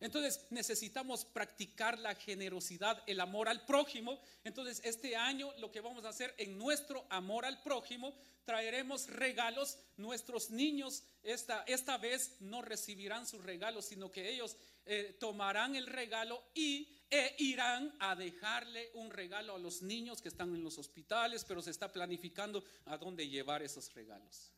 Entonces 0.00 0.46
necesitamos 0.50 1.24
practicar 1.24 1.98
la 1.98 2.14
generosidad, 2.14 3.02
el 3.06 3.20
amor 3.20 3.48
al 3.48 3.64
prójimo. 3.64 4.20
Entonces 4.44 4.80
este 4.84 5.16
año 5.16 5.52
lo 5.58 5.72
que 5.72 5.80
vamos 5.80 6.04
a 6.04 6.10
hacer 6.10 6.34
en 6.36 6.58
nuestro 6.58 7.06
amor 7.08 7.46
al 7.46 7.62
prójimo, 7.62 8.14
traeremos 8.44 9.08
regalos. 9.08 9.78
Nuestros 9.96 10.50
niños 10.50 11.02
esta, 11.22 11.62
esta 11.66 11.96
vez 11.96 12.36
no 12.40 12.60
recibirán 12.60 13.26
sus 13.26 13.42
regalos, 13.42 13.86
sino 13.86 14.12
que 14.12 14.28
ellos 14.30 14.56
eh, 14.84 15.16
tomarán 15.18 15.76
el 15.76 15.86
regalo 15.86 16.42
y 16.54 16.92
e 17.08 17.36
irán 17.38 17.94
a 18.00 18.16
dejarle 18.16 18.90
un 18.94 19.10
regalo 19.10 19.54
a 19.54 19.58
los 19.58 19.80
niños 19.80 20.20
que 20.20 20.28
están 20.28 20.54
en 20.54 20.64
los 20.64 20.76
hospitales, 20.76 21.44
pero 21.44 21.62
se 21.62 21.70
está 21.70 21.92
planificando 21.92 22.64
a 22.84 22.98
dónde 22.98 23.28
llevar 23.28 23.62
esos 23.62 23.94
regalos 23.94 24.50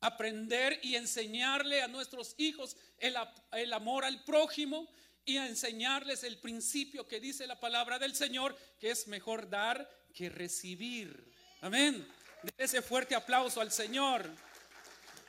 aprender 0.00 0.78
y 0.82 0.96
enseñarle 0.96 1.82
a 1.82 1.88
nuestros 1.88 2.34
hijos 2.38 2.76
el, 2.98 3.72
amor 3.72 4.04
al 4.04 4.24
prójimo 4.24 4.88
y 5.24 5.36
a 5.36 5.46
enseñarles 5.46 6.24
el 6.24 6.38
principio 6.38 7.06
que 7.06 7.20
dice 7.20 7.46
la 7.46 7.58
palabra 7.58 7.98
del 7.98 8.14
Señor, 8.14 8.56
que 8.78 8.90
es 8.90 9.08
mejor 9.08 9.48
dar 9.48 9.88
que 10.14 10.28
recibir. 10.28 11.32
Amén. 11.60 12.06
De 12.42 12.52
ese 12.64 12.82
fuerte 12.82 13.14
aplauso 13.14 13.60
al 13.60 13.72
Señor. 13.72 14.30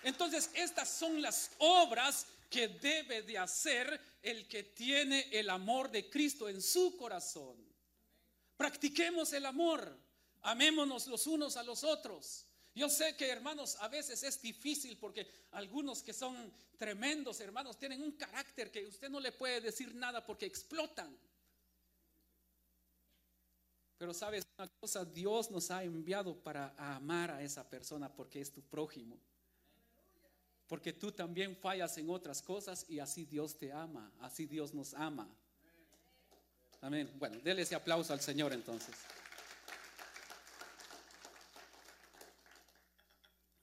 Entonces, 0.03 0.49
estas 0.53 0.89
son 0.89 1.21
las 1.21 1.51
obras 1.58 2.27
que 2.49 2.67
debe 2.67 3.21
de 3.23 3.38
hacer 3.38 3.99
el 4.21 4.47
que 4.47 4.63
tiene 4.63 5.27
el 5.32 5.49
amor 5.49 5.91
de 5.91 6.10
Cristo 6.10 6.47
en 6.47 6.62
su 6.62 6.95
corazón. 6.97 7.58
Practiquemos 8.58 9.34
el 9.34 9.45
amor. 9.45 9.97
Amémonos 10.41 11.08
los 11.08 11.27
unos 11.27 11.58
a 11.58 11.63
los 11.63 11.84
otros. 11.84 12.45
Yo 12.80 12.88
sé 12.88 13.13
que 13.18 13.30
hermanos, 13.30 13.76
a 13.82 13.89
veces 13.89 14.24
es 14.24 14.42
difícil 14.42 14.98
porque 14.98 15.30
algunos 15.52 16.02
que 16.02 16.13
son 16.13 16.50
tremendos 16.78 17.42
hermanos 17.42 17.78
tienen 17.78 18.02
un 18.02 18.13
carácter 18.13 18.72
que 18.72 18.86
usted 18.86 19.10
no 19.10 19.20
le 19.20 19.34
puede 19.34 19.60
decir 19.60 19.94
nada 19.96 20.26
porque 20.26 20.46
explotan. 20.46 21.13
Pero 23.98 24.13
sabes 24.13 24.48
una 24.58 24.70
cosa, 24.80 25.04
Dios 25.04 25.52
nos 25.52 25.72
ha 25.72 25.84
enviado 25.84 26.34
para 26.38 26.74
amar 26.78 27.32
a 27.32 27.44
esa 27.44 27.70
persona 27.70 28.08
porque 28.15 28.39
es 28.39 28.54
tu 28.54 28.62
prójimo. 28.62 29.20
Porque 30.65 30.94
tú 30.94 31.12
también 31.12 31.58
fallas 31.58 31.98
en 31.98 32.10
otras 32.10 32.42
cosas 32.42 32.86
y 32.88 33.00
así 33.00 33.26
Dios 33.26 33.58
te 33.58 33.74
ama, 33.74 34.10
así 34.22 34.46
Dios 34.46 34.74
nos 34.74 34.94
ama. 34.94 35.28
Amén. 36.80 37.12
Bueno, 37.20 37.39
déle 37.44 37.63
ese 37.63 37.76
aplauso 37.76 38.13
al 38.13 38.22
Señor 38.22 38.54
entonces. 38.54 38.96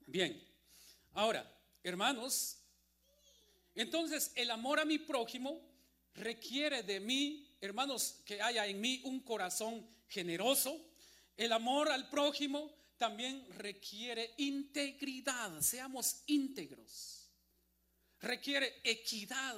Bien, 0.06 0.40
ahora, 1.14 1.44
hermanos, 1.82 2.58
entonces 3.74 4.30
el 4.36 4.52
amor 4.52 4.78
a 4.78 4.84
mi 4.84 4.98
prójimo 4.98 5.60
requiere 6.14 6.84
de 6.84 7.00
mí, 7.00 7.56
hermanos, 7.60 8.22
que 8.24 8.40
haya 8.40 8.66
en 8.66 8.80
mí 8.80 9.00
un 9.04 9.20
corazón 9.20 9.84
generoso. 10.06 10.80
El 11.36 11.52
amor 11.52 11.90
al 11.90 12.08
prójimo 12.08 12.72
también 12.96 13.44
requiere 13.58 14.32
integridad, 14.38 15.60
seamos 15.60 16.22
íntegros. 16.26 17.28
Requiere 18.20 18.80
equidad, 18.84 19.56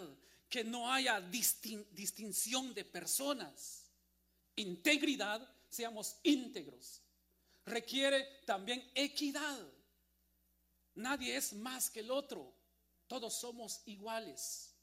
que 0.48 0.64
no 0.64 0.90
haya 0.90 1.20
distinción 1.20 2.72
de 2.72 2.87
personas. 2.87 3.84
Integridad, 4.56 5.46
seamos 5.68 6.16
íntegros. 6.22 7.02
Requiere 7.66 8.40
también 8.46 8.90
equidad. 8.94 9.78
Nadie 10.98 11.37
es 11.37 11.52
más 11.52 11.90
que 11.90 12.00
el 12.00 12.11
otro. 12.11 12.52
Todos 13.06 13.34
somos 13.34 13.82
iguales. 13.87 14.74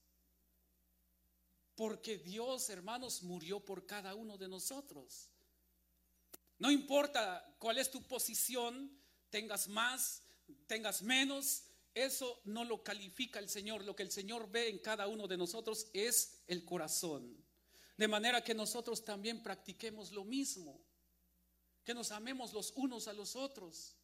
Porque 1.76 2.18
Dios, 2.18 2.70
hermanos, 2.70 3.22
murió 3.22 3.60
por 3.60 3.86
cada 3.86 4.16
uno 4.16 4.38
de 4.38 4.48
nosotros. 4.48 5.30
No 6.58 6.72
importa 6.72 7.58
cuál 7.60 7.78
es 7.80 7.92
tu 7.92 8.02
posición, 8.04 8.98
tengas 9.30 9.68
más, 9.68 10.24
tengas 10.68 11.02
menos, 11.02 11.64
eso 11.94 12.40
no 12.46 12.64
lo 12.64 12.82
califica 12.82 13.40
el 13.40 13.50
Señor. 13.50 13.84
Lo 13.84 13.94
que 13.94 14.04
el 14.04 14.12
Señor 14.12 14.50
ve 14.50 14.70
en 14.70 14.80
cada 14.80 15.08
uno 15.08 15.28
de 15.28 15.36
nosotros 15.36 15.88
es 15.92 16.40
el 16.48 16.64
corazón. 16.64 17.46
De 17.98 18.08
manera 18.08 18.42
que 18.42 18.54
nosotros 18.54 19.04
también 19.04 19.44
practiquemos 19.44 20.14
lo 20.14 20.24
mismo. 20.24 20.82
Que 21.84 21.94
nos 21.94 22.12
amemos 22.12 22.54
los 22.54 22.72
unos 22.78 23.10
a 23.10 23.14
los 23.14 23.36
otros. 23.36 23.98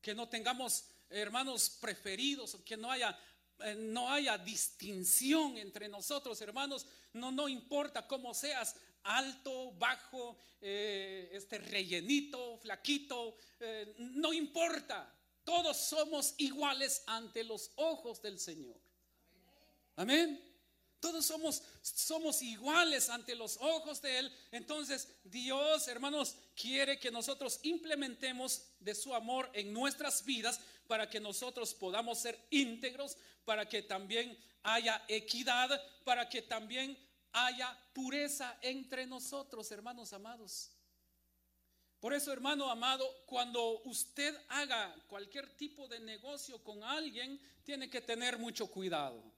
Que 0.00 0.14
no 0.14 0.28
tengamos 0.28 0.84
hermanos 1.10 1.70
preferidos, 1.80 2.56
que 2.64 2.76
no 2.76 2.90
haya 2.90 3.18
eh, 3.60 3.74
no 3.74 4.08
haya 4.10 4.38
distinción 4.38 5.56
entre 5.56 5.88
nosotros, 5.88 6.40
hermanos. 6.40 6.86
No, 7.12 7.32
no 7.32 7.48
importa 7.48 8.06
cómo 8.06 8.32
seas, 8.34 8.76
alto, 9.02 9.72
bajo, 9.72 10.36
eh, 10.60 11.30
este 11.32 11.58
rellenito, 11.58 12.58
flaquito, 12.58 13.36
eh, 13.58 13.94
no 13.98 14.32
importa. 14.32 15.12
Todos 15.42 15.76
somos 15.76 16.34
iguales 16.38 17.02
ante 17.06 17.42
los 17.42 17.72
ojos 17.76 18.20
del 18.22 18.38
Señor. 18.38 18.78
Amén. 19.96 20.47
Todos 21.00 21.26
somos, 21.26 21.62
somos 21.82 22.42
iguales 22.42 23.08
ante 23.08 23.34
los 23.34 23.56
ojos 23.58 24.02
de 24.02 24.18
Él. 24.18 24.36
Entonces 24.50 25.08
Dios, 25.24 25.86
hermanos, 25.86 26.36
quiere 26.56 26.98
que 26.98 27.10
nosotros 27.10 27.60
implementemos 27.62 28.62
de 28.80 28.94
su 28.94 29.14
amor 29.14 29.48
en 29.52 29.72
nuestras 29.72 30.24
vidas 30.24 30.60
para 30.88 31.08
que 31.08 31.20
nosotros 31.20 31.74
podamos 31.74 32.18
ser 32.18 32.38
íntegros, 32.50 33.16
para 33.44 33.68
que 33.68 33.82
también 33.82 34.36
haya 34.62 35.04
equidad, 35.06 35.80
para 36.04 36.28
que 36.28 36.42
también 36.42 36.98
haya 37.32 37.78
pureza 37.92 38.58
entre 38.62 39.06
nosotros, 39.06 39.70
hermanos 39.70 40.12
amados. 40.12 40.70
Por 42.00 42.14
eso, 42.14 42.32
hermano 42.32 42.70
amado, 42.70 43.04
cuando 43.26 43.80
usted 43.82 44.36
haga 44.48 44.94
cualquier 45.08 45.48
tipo 45.56 45.88
de 45.88 45.98
negocio 46.00 46.62
con 46.62 46.82
alguien, 46.84 47.40
tiene 47.64 47.90
que 47.90 48.00
tener 48.00 48.38
mucho 48.38 48.68
cuidado. 48.68 49.37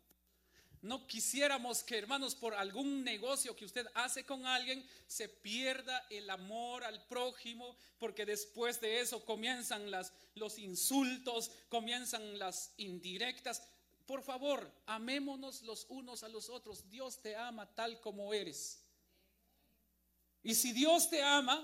No 0.83 1.07
quisiéramos 1.07 1.83
que, 1.83 1.99
hermanos, 1.99 2.35
por 2.35 2.55
algún 2.55 3.05
negocio 3.05 3.55
que 3.55 3.67
usted 3.67 3.87
hace 3.95 4.25
con 4.25 4.47
alguien, 4.47 4.87
se 5.07 5.29
pierda 5.29 6.07
el 6.09 6.31
amor 6.31 6.85
al 6.85 7.05
prójimo, 7.07 7.77
porque 7.99 8.25
después 8.25 8.81
de 8.81 9.01
eso 9.01 9.23
comienzan 9.27 9.91
las, 9.91 10.13
los 10.35 10.59
insultos, 10.59 11.51
comienzan 11.69 12.39
las 12.39 12.73
indirectas. 12.79 13.63
Por 14.07 14.23
favor, 14.23 14.73
amémonos 14.87 15.63
los 15.63 15.85
unos 15.91 16.23
a 16.23 16.29
los 16.29 16.49
otros. 16.49 16.89
Dios 16.89 17.21
te 17.21 17.37
ama 17.37 17.67
tal 17.75 18.01
como 18.01 18.33
eres. 18.33 18.83
Y 20.43 20.55
si 20.55 20.73
Dios 20.73 21.11
te 21.11 21.23
ama, 21.23 21.63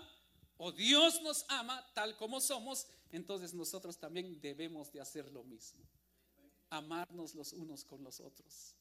o 0.59 0.72
Dios 0.72 1.22
nos 1.22 1.44
ama 1.48 1.87
tal 1.94 2.16
como 2.16 2.40
somos, 2.40 2.87
entonces 3.12 3.55
nosotros 3.55 3.98
también 3.98 4.40
debemos 4.40 4.92
de 4.92 5.00
hacer 5.00 5.31
lo 5.33 5.42
mismo. 5.44 5.81
Amarnos 6.68 7.35
los 7.35 7.55
unos 7.55 7.85
con 7.85 8.02
los 8.05 8.20
otros. 8.20 8.74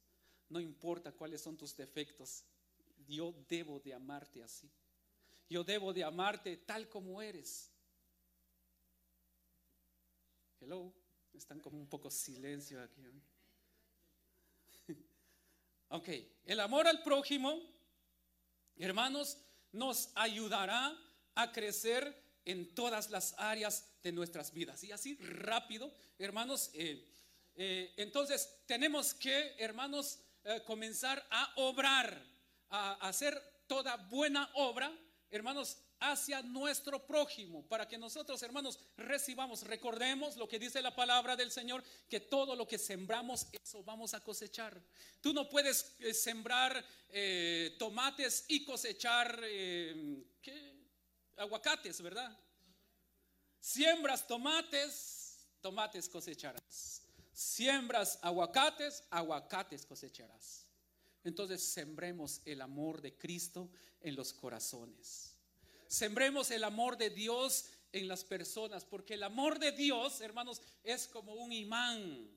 No 0.49 0.59
importa 0.59 1.11
cuáles 1.11 1.41
son 1.41 1.57
tus 1.57 1.75
defectos, 1.75 2.43
yo 3.07 3.33
debo 3.47 3.79
de 3.79 3.93
amarte 3.93 4.43
así. 4.43 4.69
Yo 5.49 5.63
debo 5.63 5.93
de 5.93 6.03
amarte 6.03 6.57
tal 6.57 6.89
como 6.89 7.21
eres. 7.21 7.71
Hello, 10.59 10.93
están 11.33 11.59
como 11.59 11.77
un 11.77 11.87
poco 11.87 12.09
silencio 12.09 12.81
aquí. 12.81 13.03
ok, 15.89 16.09
el 16.45 16.59
amor 16.59 16.87
al 16.87 17.03
prójimo, 17.03 17.61
hermanos, 18.77 19.37
nos 19.71 20.11
ayudará 20.15 20.97
a 21.35 21.51
crecer 21.51 22.23
en 22.45 22.73
todas 22.73 23.09
las 23.09 23.35
áreas 23.37 23.89
de 24.01 24.11
nuestras 24.11 24.53
vidas. 24.53 24.83
Y 24.83 24.91
así 24.91 25.15
rápido, 25.17 25.93
hermanos, 26.17 26.71
eh, 26.73 27.05
eh, 27.55 27.93
entonces 27.97 28.63
tenemos 28.65 29.13
que, 29.13 29.55
hermanos, 29.57 30.19
eh, 30.47 30.61
comenzar 30.63 31.25
a 31.31 31.53
obrar, 31.55 32.23
a 32.69 32.93
hacer 33.07 33.41
toda 33.65 33.95
buena 33.95 34.47
obra, 34.53 34.95
hermanos, 35.31 35.79
hacia 35.99 36.43
nuestro 36.43 37.03
prójimo, 37.03 37.67
para 37.67 37.87
que 37.87 37.97
nosotros, 37.97 38.43
hermanos, 38.43 38.79
recibamos, 38.95 39.63
recordemos 39.63 40.37
lo 40.37 40.47
que 40.47 40.59
dice 40.59 40.83
la 40.83 40.95
palabra 40.95 41.35
del 41.35 41.49
Señor, 41.49 41.83
que 42.07 42.19
todo 42.19 42.55
lo 42.55 42.67
que 42.67 42.77
sembramos, 42.77 43.47
eso 43.51 43.83
vamos 43.83 44.13
a 44.13 44.19
cosechar. 44.19 44.79
Tú 45.19 45.33
no 45.33 45.49
puedes 45.49 45.95
eh, 45.97 46.13
sembrar 46.13 46.85
eh, 47.09 47.75
tomates 47.79 48.45
y 48.47 48.63
cosechar 48.63 49.41
aguacates, 51.37 52.01
¿verdad? 52.03 52.37
Siembras 53.59 54.27
tomates, 54.27 55.47
tomates 55.59 56.07
cosecharás. 56.07 57.04
Siembras 57.35 58.17
aguacates, 58.21 59.03
aguacates 59.09 59.85
cosecharás. 59.85 60.65
Entonces 61.21 61.61
sembremos 61.61 62.41
el 62.45 62.61
amor 62.61 63.01
de 63.01 63.17
Cristo 63.17 63.69
en 63.99 64.15
los 64.15 64.31
corazones. 64.31 65.35
Sembremos 65.85 66.49
el 66.51 66.63
amor 66.63 66.97
de 66.97 67.09
Dios 67.09 67.65
en 67.91 68.07
las 68.07 68.23
personas, 68.23 68.85
porque 68.85 69.15
el 69.15 69.23
amor 69.23 69.59
de 69.59 69.73
Dios, 69.73 70.21
hermanos, 70.21 70.61
es 70.81 71.07
como 71.07 71.33
un 71.33 71.51
imán. 71.51 72.31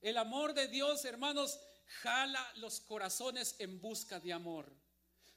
El 0.00 0.16
amor 0.16 0.54
de 0.54 0.68
Dios, 0.68 1.04
hermanos, 1.04 1.58
jala 2.02 2.48
los 2.58 2.78
corazones 2.78 3.56
en 3.58 3.80
busca 3.80 4.20
de 4.20 4.32
amor. 4.32 4.72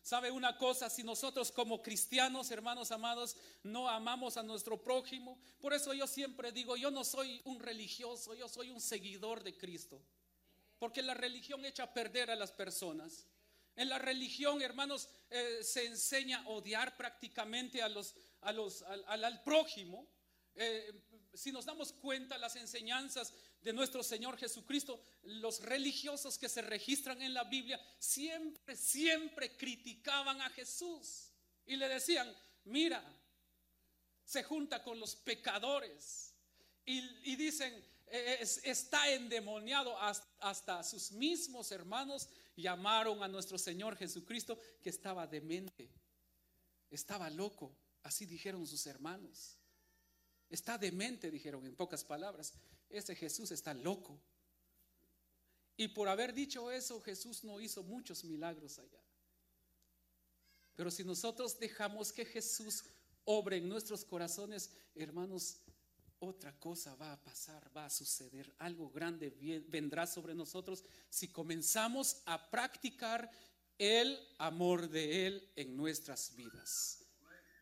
¿Sabe 0.06 0.30
una 0.30 0.56
cosa? 0.56 0.88
Si 0.88 1.02
nosotros 1.02 1.52
como 1.52 1.82
cristianos, 1.82 2.52
hermanos 2.52 2.91
amados, 2.91 3.36
no 3.63 3.89
amamos 3.89 4.38
a 4.38 4.44
nuestro 4.44 4.80
prójimo, 4.80 5.39
por 5.60 5.74
eso 5.74 5.96
yo 5.96 6.06
siempre 6.06 6.52
digo, 6.52 6.78
yo 6.78 6.91
no 6.91 7.04
soy 7.04 7.41
un 7.46 7.60
religioso, 7.60 8.36
yo 8.36 8.48
soy 8.48 8.70
un 8.70 8.80
seguidor 8.80 9.41
de 9.41 9.58
Cristo. 9.58 10.00
Porque 10.78 11.02
la 11.02 11.15
religión 11.15 11.65
echa 11.65 11.86
a 11.86 11.94
perder 11.96 12.30
a 12.30 12.36
las 12.36 12.52
personas. 12.52 13.26
En 13.76 13.89
la 13.89 13.98
religión, 13.98 14.62
hermanos, 14.62 15.10
eh, 15.32 15.62
se 15.63 15.88
enseña 15.88 16.44
a 16.44 16.50
odiar 16.50 16.96
prácticamente 16.98 17.82
a 17.82 17.89
los, 17.89 18.13
al, 18.41 19.41
prójimo. 19.44 20.06
Eh, 20.54 21.02
si 21.34 21.52
nos 21.52 21.65
damos 21.65 21.94
cuenta 21.94 22.38
las 22.38 22.56
enseñanzas 22.58 23.34
de 23.65 23.73
nuestro 23.73 24.04
Señor 24.04 24.38
Jesucristo, 24.38 25.01
los 25.23 25.60
religiosos 25.63 26.38
que 26.38 26.47
se 26.47 26.62
registran 26.62 27.19
en 27.23 27.34
la 27.34 27.45
Biblia 27.45 27.82
siempre, 27.97 28.75
siempre 28.75 29.58
criticaban 29.58 30.39
a 30.39 30.51
Jesús 30.51 31.32
y 31.65 31.75
le 31.75 31.89
decían, 31.89 32.32
mira, 32.65 33.04
se 34.23 34.43
junta 34.43 34.84
con 34.84 34.99
los 34.99 35.15
pecadores 35.15 36.32
y, 36.86 37.36
dicen, 37.36 37.73
e, 38.06 38.38
está 38.65 39.12
endemoniado, 39.12 39.97
hasta 39.99 40.84
sus 40.84 41.12
mismos 41.12 41.71
hermanos 41.71 42.30
llamaron 42.56 43.23
a 43.23 43.28
nuestro 43.28 43.58
Señor 43.58 43.97
Jesucristo 43.97 44.60
que 44.84 44.91
estaba 44.91 45.25
demente, 45.25 45.89
estaba 46.91 47.32
loco, 47.32 47.75
así 48.04 48.28
dijeron 48.28 48.67
sus 48.67 48.86
hermanos. 48.86 49.58
Está 50.51 50.78
demente, 50.78 51.32
dijeron 51.32 51.65
en 51.65 51.75
pocas 51.75 52.04
palabras. 52.04 52.54
Ese 52.96 53.16
Jesús 53.16 53.52
está 53.52 53.74
loco. 53.74 54.20
Y 55.78 55.90
por 55.90 56.08
haber 56.08 56.34
dicho 56.34 56.72
eso, 56.72 57.02
Jesús 57.02 57.44
no 57.44 57.60
hizo 57.60 57.84
muchos 57.84 58.24
milagros 58.24 58.80
allá. 58.80 59.02
Pero 60.76 60.90
si 60.90 61.04
nosotros 61.04 61.60
dejamos 61.60 62.14
que 62.14 62.26
Jesús 62.26 62.86
obre 63.26 63.58
en 63.58 63.68
nuestros 63.68 64.06
corazones, 64.06 64.72
hermanos, 64.94 65.58
otra 66.20 66.58
cosa 66.58 66.96
va 66.96 67.12
a 67.12 67.22
pasar, 67.22 67.70
va 67.76 67.86
a 67.86 67.90
suceder, 67.90 68.54
algo 68.60 68.90
grande 68.90 69.30
vendrá 69.68 70.08
sobre 70.08 70.34
nosotros 70.34 70.84
si 71.10 71.28
comenzamos 71.28 72.22
a 72.26 72.50
practicar 72.50 73.30
el 73.78 74.18
amor 74.38 74.90
de 74.90 75.28
Él 75.28 75.52
en 75.58 75.76
nuestras 75.76 76.34
vidas. 76.36 77.04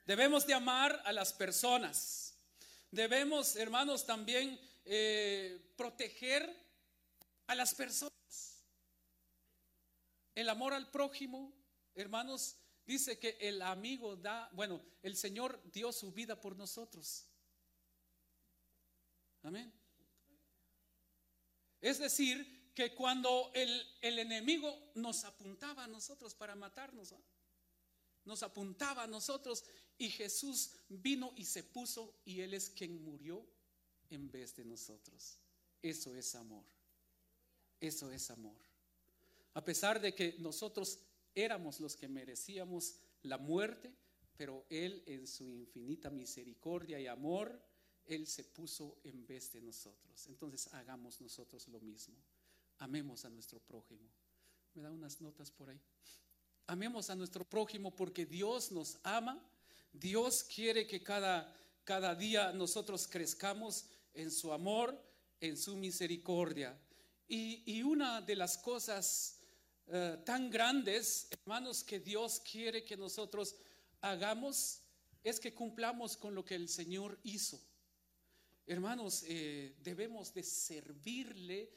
Debemos 0.06 0.46
de 0.46 0.54
amar 0.54 1.02
a 1.06 1.12
las 1.12 1.34
personas. 1.34 2.36
Debemos, 2.91 3.56
hermanos, 3.56 4.06
también 4.06 4.60
eh, 4.86 5.74
proteger 5.76 6.56
a 7.48 7.56
las 7.56 7.74
personas. 7.76 8.13
El 10.36 10.50
amor 10.50 10.74
al 10.74 10.89
prójimo, 10.89 11.54
hermanos, 11.96 12.58
dice 12.86 13.19
que 13.19 13.38
el 13.39 13.62
amigo 13.62 14.15
da, 14.15 14.50
bueno, 14.54 14.82
el 15.02 15.15
Señor 15.15 15.62
dio 15.72 15.91
su 15.91 16.12
vida 16.12 16.39
por 16.39 16.56
nosotros. 16.56 17.28
Amén. 19.43 19.72
Es 21.82 22.00
decir, 22.00 22.63
que 22.74 22.96
cuando 22.96 23.52
el, 23.54 23.86
enemigo 24.02 24.91
nos 24.96 25.26
apuntaba 25.26 25.84
a 25.84 25.88
nosotros 25.88 26.34
para 26.34 26.56
matarnos, 26.56 27.13
nos 28.26 28.41
apuntaba 28.41 29.04
a 29.04 29.08
nosotros 29.08 29.63
y 29.98 30.10
Jesús 30.10 30.72
vino 30.89 31.34
y 31.36 31.46
se 31.46 31.63
puso 31.63 32.22
y 32.26 32.41
Él 32.41 32.54
es 32.54 32.69
quien 32.69 33.04
murió 33.04 33.46
en 34.13 34.30
vez 34.32 34.56
de 34.56 34.65
nosotros. 34.65 35.38
Eso 35.82 36.15
es 36.15 36.36
amor. 36.36 36.65
Eso 37.80 38.12
es 38.12 38.30
amor. 38.32 38.58
A 39.54 39.63
pesar 39.63 39.99
de 39.99 40.15
que 40.15 40.36
nosotros 40.39 40.99
éramos 41.36 41.80
los 41.80 41.95
que 41.95 42.08
merecíamos 42.08 42.95
la 43.23 43.38
muerte, 43.38 43.93
pero 44.38 44.65
Él 44.69 45.04
en 45.06 45.28
su 45.28 45.49
infinita 45.49 46.10
misericordia 46.10 46.99
y 46.99 47.08
amor, 47.08 47.62
Él 48.06 48.28
se 48.28 48.43
puso 48.43 48.99
en 49.04 49.26
vez 49.26 49.52
de 49.52 49.62
nosotros. 49.62 50.28
Entonces 50.28 50.73
hagamos 50.73 51.21
nosotros 51.21 51.67
lo 51.67 51.80
mismo. 51.80 52.15
Amemos 52.80 53.26
a 53.26 53.30
nuestro 53.30 53.60
prójimo. 53.60 54.10
¿Me 54.73 54.82
da 54.82 54.91
unas 54.91 55.21
notas 55.21 55.52
por 55.52 55.69
ahí? 55.69 55.80
Amemos 56.67 57.10
a 57.10 57.15
nuestro 57.15 57.43
prójimo 57.43 57.95
porque 57.95 58.26
Dios 58.26 58.71
nos 58.71 58.97
ama. 59.04 59.45
Dios 59.91 60.43
quiere 60.43 60.88
que 60.88 61.04
cada, 61.04 61.54
cada 61.84 62.15
día 62.15 62.52
nosotros 62.54 63.08
crezcamos 63.08 63.86
en 64.13 64.32
su 64.32 64.52
amor, 64.52 64.99
en 65.39 65.58
su 65.58 65.76
misericordia. 65.76 66.80
Y, 67.28 67.82
una 67.82 68.21
de 68.21 68.36
las 68.36 68.58
cosas 68.58 69.39
eh, 69.88 70.17
tan 70.26 70.49
grandes, 70.49 71.28
hermanos, 71.32 71.84
que 71.84 71.99
Dios 71.99 72.39
quiere 72.39 72.84
que 72.84 72.95
nosotros 72.95 73.56
hagamos 74.02 74.82
es 75.23 75.39
que 75.39 75.54
cumplamos 75.54 76.17
con 76.17 76.36
lo 76.36 76.43
que 76.43 76.56
el 76.56 76.69
Señor 76.69 77.19
hizo. 77.23 77.60
Hermanos, 78.65 79.23
eh, 79.28 79.76
debemos 79.82 80.34
de 80.34 80.43
servirle 80.43 81.71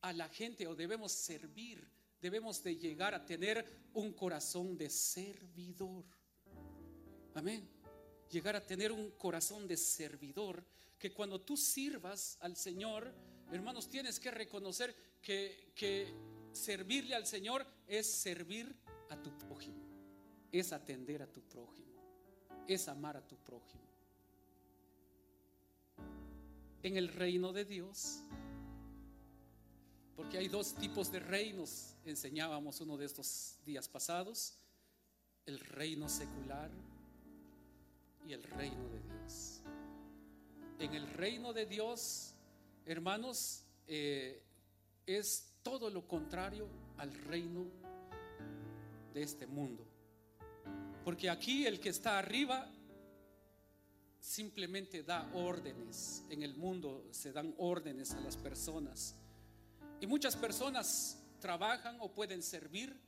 a 0.00 0.12
la 0.12 0.28
gente 0.28 0.66
o 0.66 0.74
debemos 0.74 1.12
servir, 1.12 1.88
debemos 2.20 2.62
de 2.62 2.76
llegar 2.76 3.14
a 3.14 3.24
tener 3.24 3.88
un 3.92 4.12
corazón 4.12 4.76
de 4.76 4.90
servidor. 4.90 6.04
Amén. 7.34 7.68
Llegar 8.30 8.56
a 8.56 8.64
tener 8.64 8.90
un 8.92 9.10
corazón 9.12 9.66
de 9.66 9.76
servidor, 9.76 10.64
que 11.04 11.12
cuando 11.12 11.38
tú 11.38 11.54
sirvas 11.54 12.38
al 12.40 12.56
Señor, 12.56 13.12
hermanos, 13.52 13.90
tienes 13.90 14.18
que 14.18 14.30
reconocer 14.30 14.96
que, 15.20 15.70
que 15.76 16.10
servirle 16.50 17.14
al 17.14 17.26
Señor 17.26 17.66
es 17.86 18.10
servir 18.10 18.74
a 19.10 19.22
tu 19.22 19.36
prójimo, 19.36 19.84
es 20.50 20.72
atender 20.72 21.20
a 21.20 21.30
tu 21.30 21.42
prójimo, 21.42 22.00
es 22.66 22.88
amar 22.88 23.18
a 23.18 23.28
tu 23.28 23.36
prójimo. 23.36 23.84
En 26.82 26.96
el 26.96 27.08
reino 27.08 27.52
de 27.52 27.66
Dios, 27.66 28.20
porque 30.16 30.38
hay 30.38 30.48
dos 30.48 30.74
tipos 30.74 31.12
de 31.12 31.20
reinos, 31.20 31.96
enseñábamos 32.06 32.80
uno 32.80 32.96
de 32.96 33.04
estos 33.04 33.58
días 33.66 33.90
pasados, 33.90 34.56
el 35.44 35.60
reino 35.60 36.08
secular 36.08 36.70
y 38.26 38.32
el 38.32 38.42
reino 38.42 38.88
de 38.88 39.00
Dios. 39.00 39.13
En 40.78 40.94
el 40.94 41.08
reino 41.08 41.52
de 41.52 41.66
Dios, 41.66 42.34
hermanos, 42.84 43.62
eh, 43.86 44.42
es 45.06 45.52
todo 45.62 45.88
lo 45.90 46.06
contrario 46.06 46.68
al 46.98 47.12
reino 47.14 47.66
de 49.12 49.22
este 49.22 49.46
mundo. 49.46 49.86
Porque 51.04 51.30
aquí 51.30 51.66
el 51.66 51.80
que 51.80 51.90
está 51.90 52.18
arriba 52.18 52.70
simplemente 54.24 55.02
da 55.02 55.30
órdenes. 55.34 56.24
En 56.30 56.42
el 56.42 56.54
mundo 56.54 57.06
se 57.10 57.30
dan 57.32 57.54
órdenes 57.58 58.12
a 58.12 58.20
las 58.20 58.36
personas. 58.36 59.14
Y 60.00 60.06
muchas 60.06 60.34
personas 60.34 61.18
trabajan 61.40 61.96
o 62.00 62.12
pueden 62.12 62.42
servir, 62.42 62.98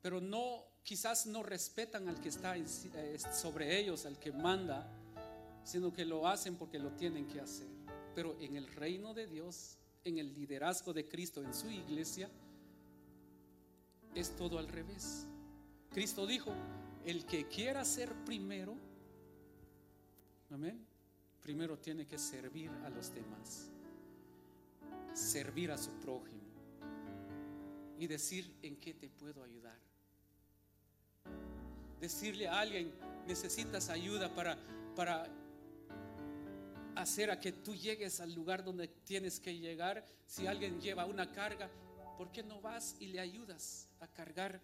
pero 0.00 0.20
no, 0.20 0.64
quizás 0.84 1.26
no 1.26 1.42
respetan 1.42 2.08
al 2.08 2.20
que 2.20 2.28
está 2.28 2.56
eh, 2.56 3.18
sobre 3.32 3.78
ellos, 3.78 4.06
al 4.06 4.18
que 4.18 4.32
manda, 4.32 4.88
sino 5.64 5.92
que 5.92 6.04
lo 6.04 6.26
hacen 6.26 6.56
porque 6.56 6.78
lo 6.78 6.92
tienen 6.92 7.26
que 7.26 7.40
hacer. 7.40 7.68
Pero 8.14 8.36
en 8.40 8.56
el 8.56 8.68
reino 8.68 9.14
de 9.14 9.26
Dios, 9.26 9.78
en 10.04 10.18
el 10.18 10.34
liderazgo 10.34 10.92
de 10.92 11.08
Cristo 11.08 11.42
en 11.42 11.52
su 11.52 11.70
iglesia, 11.70 12.30
es 14.14 14.36
todo 14.36 14.58
al 14.58 14.68
revés. 14.68 15.26
Cristo 15.90 16.26
dijo, 16.26 16.52
el 17.04 17.26
que 17.26 17.48
quiera 17.48 17.84
ser 17.84 18.12
primero, 18.24 18.76
amén, 20.50 20.86
primero 21.42 21.78
tiene 21.78 22.06
que 22.06 22.18
servir 22.18 22.70
a 22.84 22.90
los 22.90 23.12
demás 23.12 23.70
servir 25.14 25.70
a 25.70 25.78
su 25.78 25.90
prójimo 26.00 26.42
y 27.98 28.06
decir 28.06 28.52
en 28.62 28.76
qué 28.76 28.92
te 28.94 29.08
puedo 29.08 29.42
ayudar. 29.42 29.78
Decirle 32.00 32.48
a 32.48 32.60
alguien, 32.60 32.92
necesitas 33.26 33.88
ayuda 33.88 34.34
para, 34.34 34.58
para 34.96 35.26
hacer 36.96 37.30
a 37.30 37.40
que 37.40 37.52
tú 37.52 37.74
llegues 37.74 38.20
al 38.20 38.32
lugar 38.34 38.64
donde 38.64 38.88
tienes 38.88 39.40
que 39.40 39.58
llegar. 39.58 40.06
Si 40.26 40.46
alguien 40.46 40.80
lleva 40.80 41.06
una 41.06 41.30
carga, 41.32 41.70
¿por 42.16 42.30
qué 42.30 42.42
no 42.42 42.60
vas 42.60 42.96
y 43.00 43.06
le 43.06 43.20
ayudas 43.20 43.88
a 44.00 44.08
cargar 44.08 44.60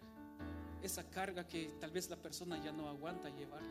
esa 0.81 1.09
carga 1.09 1.47
que 1.47 1.71
tal 1.79 1.91
vez 1.91 2.09
la 2.09 2.15
persona 2.15 2.61
ya 2.63 2.71
no 2.71 2.87
aguanta 2.87 3.29
llevar? 3.29 3.63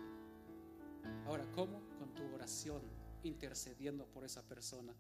Ahora, 1.27 1.45
¿cómo? 1.55 1.81
Con 1.99 2.15
tu 2.15 2.23
oración, 2.35 2.83
intercediendo 3.23 4.07
por 4.07 4.25
esa 4.25 4.43
persona 4.43 4.95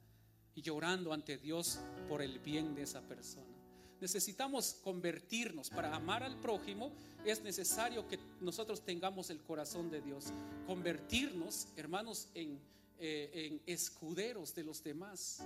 y 0.55 0.63
llorando 0.63 1.13
ante 1.13 1.39
Dios 1.39 1.79
por 2.09 2.23
el 2.23 2.39
bien 2.39 2.75
de 2.75 2.83
esa 2.83 3.01
persona. 3.03 3.61
Necesitamos 4.01 4.79
convertirnos 4.83 5.69
para 5.69 5.95
amar 5.95 6.23
al 6.23 6.41
prójimo. 6.41 6.91
Es 7.25 7.43
necesario 7.43 8.09
que 8.09 8.19
nosotros 8.41 8.83
tengamos 8.83 9.29
el 9.29 9.43
corazón 9.43 9.91
de 9.91 10.01
Dios. 10.01 10.33
Convertirnos, 10.67 11.69
hermanos, 11.77 12.29
en, 12.35 12.59
eh, 13.01 13.61
escuderos 13.67 14.55
de 14.55 14.65
los 14.65 14.83
demás. 14.83 15.43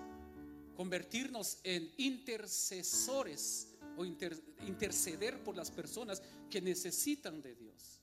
Convertirnos 0.76 1.58
en 1.62 1.92
intercesores 1.98 3.68
o 3.96 4.04
interceder 4.04 5.42
por 5.44 5.56
las 5.56 5.70
personas 5.70 6.22
que 6.50 6.60
necesitan 6.60 7.40
de 7.40 7.54
Dios. 7.54 8.00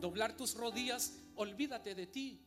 Doblar 0.00 0.36
tus 0.36 0.54
rodillas, 0.54 1.12
olvídate 1.34 1.94
de 1.94 2.06
ti. 2.06 2.40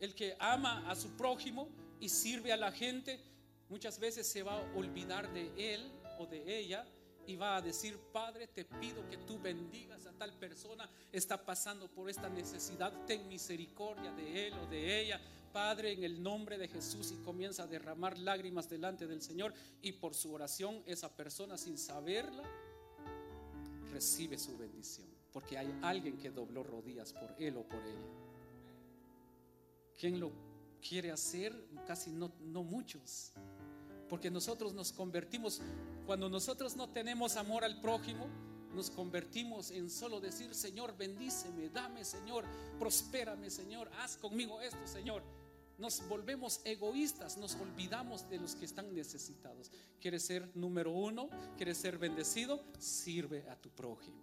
El 0.00 0.14
que 0.14 0.36
ama 0.40 0.90
a 0.90 0.96
su 0.96 1.10
prójimo 1.10 1.68
y 2.00 2.08
sirve 2.08 2.52
a 2.52 2.56
la 2.56 2.72
gente, 2.72 3.20
muchas 3.68 3.98
veces 3.98 4.26
se 4.26 4.42
va 4.42 4.58
a 4.58 4.76
olvidar 4.76 5.32
de 5.32 5.74
él 5.74 5.90
o 6.18 6.26
de 6.26 6.58
ella 6.58 6.86
y 7.26 7.36
va 7.36 7.56
a 7.56 7.62
decir, 7.62 7.98
Padre, 8.12 8.46
te 8.46 8.64
pido 8.64 9.08
que 9.08 9.16
tú 9.18 9.38
bendigas 9.38 10.06
a 10.06 10.12
tal 10.12 10.32
persona, 10.34 10.88
está 11.12 11.44
pasando 11.44 11.88
por 11.88 12.08
esta 12.08 12.28
necesidad, 12.28 12.92
ten 13.06 13.28
misericordia 13.28 14.12
de 14.12 14.48
él 14.48 14.54
o 14.54 14.66
de 14.66 15.00
ella. 15.00 15.20
Padre, 15.52 15.92
en 15.92 16.04
el 16.04 16.22
nombre 16.22 16.58
de 16.58 16.68
Jesús 16.68 17.12
y 17.12 17.22
comienza 17.24 17.62
a 17.62 17.66
derramar 17.66 18.18
lágrimas 18.18 18.68
delante 18.68 19.06
del 19.06 19.22
Señor 19.22 19.54
y 19.80 19.92
por 19.92 20.14
su 20.14 20.32
oración 20.32 20.82
esa 20.86 21.14
persona 21.16 21.56
sin 21.56 21.78
saberla 21.78 22.42
recibe 23.90 24.38
su 24.38 24.56
bendición, 24.58 25.06
porque 25.32 25.56
hay 25.56 25.74
alguien 25.82 26.18
que 26.18 26.30
dobló 26.30 26.62
rodillas 26.62 27.12
por 27.12 27.34
él 27.38 27.56
o 27.56 27.62
por 27.62 27.80
ella. 27.86 28.26
¿Quién 29.98 30.20
lo 30.20 30.30
quiere 30.86 31.10
hacer, 31.10 31.52
casi 31.86 32.10
no, 32.10 32.32
no 32.40 32.62
muchos. 32.62 33.32
Porque 34.08 34.30
nosotros 34.30 34.72
nos 34.72 34.92
convertimos, 34.92 35.60
cuando 36.06 36.28
nosotros 36.28 36.76
no 36.76 36.88
tenemos 36.88 37.36
amor 37.36 37.64
al 37.64 37.80
prójimo, 37.80 38.28
nos 38.74 38.90
convertimos 38.90 39.70
en 39.70 39.90
solo 39.90 40.20
decir, 40.20 40.54
Señor, 40.54 40.96
bendíceme, 40.96 41.70
dame, 41.70 42.04
Señor, 42.04 42.44
prospérame, 42.78 43.50
Señor, 43.50 43.90
haz 44.00 44.16
conmigo 44.16 44.60
esto, 44.60 44.86
Señor. 44.86 45.22
nos 45.78 46.06
volvemos 46.08 46.60
egoístas, 46.64 47.36
nos 47.36 47.54
olvidamos 47.56 48.28
de 48.30 48.38
los 48.38 48.54
que 48.54 48.64
están 48.64 48.94
necesitados. 48.94 49.70
¿Quieres 50.00 50.24
ser 50.24 50.50
número 50.54 50.90
uno? 50.90 51.28
¿Quieres 51.56 51.78
ser 51.78 51.98
bendecido? 51.98 52.62
Sirve 52.78 53.48
a 53.50 53.56
tu 53.56 53.68
prójimo. 53.70 54.22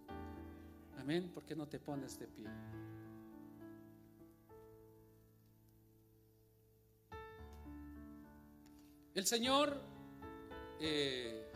Amén. 0.98 1.30
¿Por 1.32 1.44
qué 1.44 1.54
no 1.54 1.68
te 1.68 1.78
pones 1.78 2.18
de 2.18 2.26
pie? 2.26 2.46
El 9.14 9.26
Señor, 9.26 9.80
eh, 10.80 11.48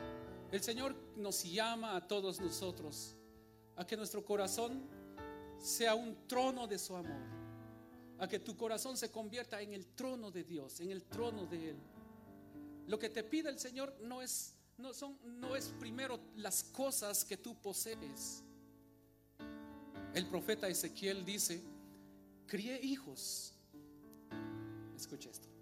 el 0.53 0.63
Señor 0.63 0.95
nos 1.17 1.43
llama 1.43 1.97
a 1.97 2.07
todos 2.07 2.41
nosotros 2.41 3.17
a 3.75 3.85
que 3.85 3.97
nuestro 3.97 4.25
corazón 4.25 4.89
sea 5.61 5.97
un 5.97 6.29
trono 6.29 6.69
de 6.69 6.79
su 6.79 6.95
amor, 6.95 7.21
a 8.21 8.29
que 8.29 8.39
tu 8.39 8.57
corazón 8.57 8.97
se 8.97 9.11
convierta 9.11 9.61
en 9.61 9.73
el 9.73 9.87
trono 9.87 10.31
de 10.31 10.45
Dios, 10.45 10.79
en 10.79 10.93
el 10.93 11.03
trono 11.03 11.47
de 11.47 11.71
Él. 11.71 11.77
Lo 12.87 12.97
que 12.97 13.11
te 13.11 13.25
pide 13.25 13.49
el 13.49 13.59
Señor 13.59 13.93
no 14.03 14.23
es, 14.23 14.55
no 14.77 14.95
son, 14.95 15.19
no 15.25 15.57
es 15.57 15.75
primero 15.81 16.21
las 16.37 16.63
cosas 16.63 17.25
que 17.25 17.37
tú 17.37 17.61
posees. 17.61 18.45
El 20.15 20.27
profeta 20.29 20.69
Ezequiel 20.69 21.25
dice, 21.25 21.61
crié 22.47 22.81
hijos. 22.81 23.53
Escucha 24.97 25.31
esto 25.31 25.58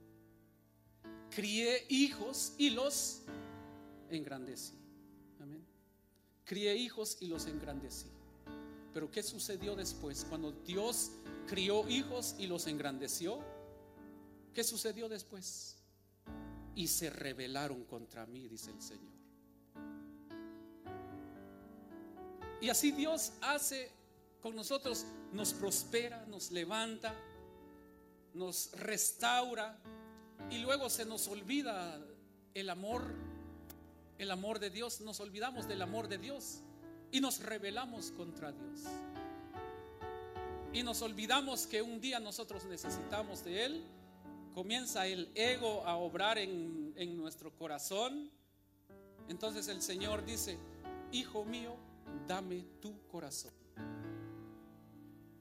crié 1.37 1.85
hijos 1.91 2.55
y 2.57 2.71
los 2.71 3.21
engrandecí. 4.09 4.73
Amén. 5.39 5.63
Crié 6.47 6.75
hijos 6.75 7.19
y 7.21 7.27
los 7.27 7.45
engrandecí. 7.45 8.07
Pero 8.95 9.11
¿qué 9.11 9.23
sucedió 9.23 9.77
después? 9.77 10.25
Cuando 10.31 10.51
Dios 10.51 11.11
crió 11.47 11.87
hijos 11.91 12.37
y 12.39 12.47
los 12.47 12.67
engrandeció, 12.67 13.39
¿qué 14.55 14.65
sucedió 14.65 15.11
después? 15.11 15.77
Y 16.75 16.89
se 16.89 17.11
rebelaron 17.11 17.85
contra 17.85 18.25
mí, 18.25 18.49
dice 18.49 18.71
el 18.71 18.81
Señor. 18.81 19.13
Y 22.63 22.71
así 22.71 22.93
Dios 22.93 23.35
hace 23.43 23.91
con 24.41 24.57
nosotros, 24.57 25.05
nos 25.35 25.53
prospera, 25.53 26.25
nos 26.29 26.51
levanta, 26.51 27.15
nos 28.33 28.73
restaura, 28.73 29.79
y 30.51 30.59
luego 30.59 30.89
se 30.89 31.05
nos 31.05 31.29
olvida 31.29 32.01
el 32.55 32.71
amor, 32.71 33.03
el 34.19 34.31
amor 34.31 34.59
de 34.59 34.71
Dios, 34.71 35.01
nos 35.01 35.21
olvidamos 35.21 35.67
del 35.69 35.83
amor 35.83 36.09
de 36.09 36.19
Dios 36.19 36.61
y 37.11 37.21
nos 37.21 37.41
rebelamos 37.41 38.11
contra 38.13 38.53
Dios. 38.53 38.83
Y 40.73 40.83
nos 40.83 41.03
olvidamos 41.03 41.67
que 41.67 41.83
un 41.83 42.01
día 42.01 42.21
nosotros 42.21 42.65
necesitamos 42.67 43.45
de 43.45 43.65
Él. 43.65 43.85
Comienza 44.55 45.07
el 45.07 45.31
ego 45.35 45.87
a 45.87 45.97
obrar 45.97 46.39
en, 46.39 46.93
en 46.97 47.17
nuestro 47.17 47.55
corazón. 47.57 48.31
Entonces 49.29 49.69
el 49.69 49.83
Señor 49.83 50.25
dice, 50.25 50.59
Hijo 51.13 51.45
mío, 51.45 51.77
dame 52.27 52.65
tu 52.81 53.07
corazón. 53.07 53.53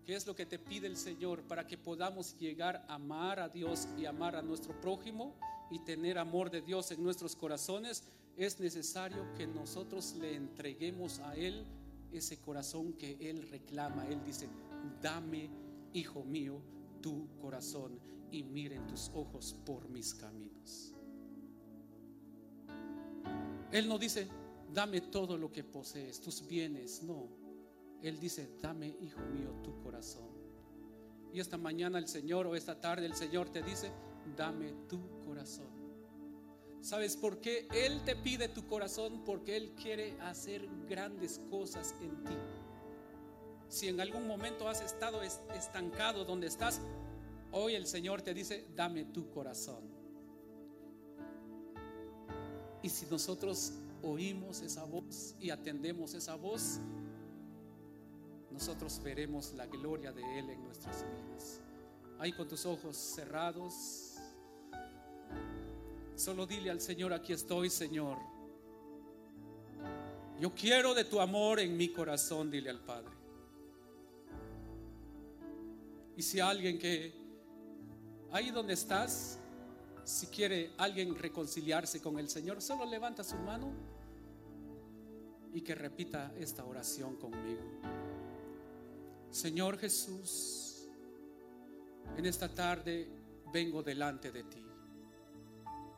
¿Qué 0.06 0.16
es 0.16 0.28
lo 0.28 0.36
que 0.36 0.46
te 0.46 0.60
pide 0.60 0.86
el 0.86 0.98
Señor 0.98 1.42
para 1.44 1.66
que 1.66 1.80
podamos 1.80 2.38
llegar 2.38 2.86
a 2.88 2.94
amar 2.94 3.40
a 3.40 3.50
Dios 3.50 3.88
y 3.98 4.06
amar 4.06 4.36
a 4.36 4.44
nuestro 4.44 4.80
prójimo 4.80 5.34
y 5.72 5.80
tener 5.80 6.20
amor 6.20 6.52
de 6.52 6.62
Dios 6.62 6.92
en 6.92 7.04
nuestros 7.04 7.36
corazones? 7.36 8.04
Es 8.38 8.60
necesario 8.60 9.26
que 9.36 9.48
nosotros 9.48 10.14
le 10.20 10.36
entreguemos 10.36 11.20
a 11.20 11.36
Él 11.36 11.66
ese 12.12 12.38
corazón 12.38 12.94
que 12.94 13.18
Él 13.20 13.50
reclama. 13.50 14.06
Él 14.08 14.24
dice, 14.24 14.48
dame, 15.02 15.50
hijo 15.94 16.24
mío, 16.24 16.62
tu 17.02 17.28
corazón 17.42 18.00
y 18.30 18.44
miren 18.44 18.86
tus 18.86 19.10
ojos 19.16 19.56
por 19.66 19.90
mis 19.90 20.14
caminos. 20.14 20.94
Él 23.72 23.88
no 23.88 23.98
dice, 23.98 24.28
dame 24.72 25.02
todo 25.02 25.36
lo 25.36 25.52
que 25.52 25.64
posees, 25.64 26.22
tus 26.22 26.46
bienes, 26.46 27.02
no. 27.02 27.45
Él 28.08 28.20
dice, 28.20 28.48
dame, 28.62 28.96
hijo 29.02 29.20
mío, 29.34 29.50
tu 29.64 29.82
corazón. 29.82 30.30
Y 31.34 31.40
esta 31.40 31.58
mañana 31.58 31.98
el 31.98 32.08
Señor 32.08 32.46
o 32.46 32.56
esta 32.56 32.80
tarde 32.80 33.08
el 33.08 33.16
Señor 33.16 33.50
te 33.50 33.64
dice, 33.64 33.92
dame 34.38 34.74
tu 34.88 35.00
corazón. 35.26 35.68
¿Sabes 36.82 37.18
por 37.18 37.42
qué 37.42 37.68
Él 37.74 38.04
te 38.06 38.16
pide 38.16 38.48
tu 38.48 38.68
corazón? 38.68 39.24
Porque 39.26 39.58
Él 39.58 39.74
quiere 39.74 40.20
hacer 40.22 40.70
grandes 40.88 41.42
cosas 41.50 41.96
en 42.00 42.24
ti. 42.24 42.38
Si 43.70 43.88
en 43.88 44.00
algún 44.00 44.28
momento 44.28 44.70
has 44.70 44.82
estado 44.82 45.24
estancado 45.24 46.26
donde 46.26 46.46
estás, 46.46 46.82
hoy 47.52 47.74
el 47.74 47.88
Señor 47.88 48.22
te 48.22 48.36
dice, 48.36 48.68
dame 48.76 49.06
tu 49.06 49.32
corazón. 49.32 49.84
Y 52.84 52.90
si 52.90 53.08
nosotros 53.08 53.74
oímos 54.04 54.62
esa 54.62 54.84
voz 54.84 55.36
y 55.40 55.50
atendemos 55.50 56.14
esa 56.14 56.36
voz, 56.36 56.80
nosotros 58.56 59.02
veremos 59.04 59.54
la 59.54 59.66
gloria 59.66 60.14
de 60.14 60.40
Él 60.40 60.50
en 60.50 60.64
nuestras 60.64 61.04
vidas. 61.04 61.60
Ahí 62.20 62.32
con 62.32 62.48
tus 62.48 62.66
ojos 62.66 62.96
cerrados, 62.96 64.16
solo 66.16 66.48
dile 66.48 66.72
al 66.72 66.80
Señor, 66.80 67.12
aquí 67.12 67.34
estoy, 67.34 67.70
Señor. 67.70 68.18
Yo 70.40 70.56
quiero 70.56 70.94
de 70.94 71.04
tu 71.04 71.20
amor 71.20 71.60
en 71.60 71.76
mi 71.76 71.92
corazón, 71.92 72.50
dile 72.50 72.70
al 72.70 72.80
Padre. 72.80 73.12
Y 76.16 76.22
si 76.22 76.40
alguien 76.40 76.80
que 76.80 77.14
ahí 78.32 78.52
donde 78.52 78.74
estás, 78.74 79.38
si 80.06 80.28
quiere 80.28 80.72
alguien 80.78 81.14
reconciliarse 81.14 82.02
con 82.02 82.18
el 82.20 82.30
Señor, 82.30 82.62
solo 82.62 82.86
levanta 82.86 83.22
su 83.22 83.36
mano 83.36 83.74
y 85.54 85.60
que 85.60 85.76
repita 85.76 86.34
esta 86.38 86.64
oración 86.64 87.18
conmigo. 87.18 88.05
Señor 89.36 89.78
Jesús, 89.78 90.88
en 92.16 92.26
esta 92.26 92.48
tarde 92.48 93.06
vengo 93.52 93.84
delante 93.84 94.32
de 94.32 94.44
ti. 94.44 94.64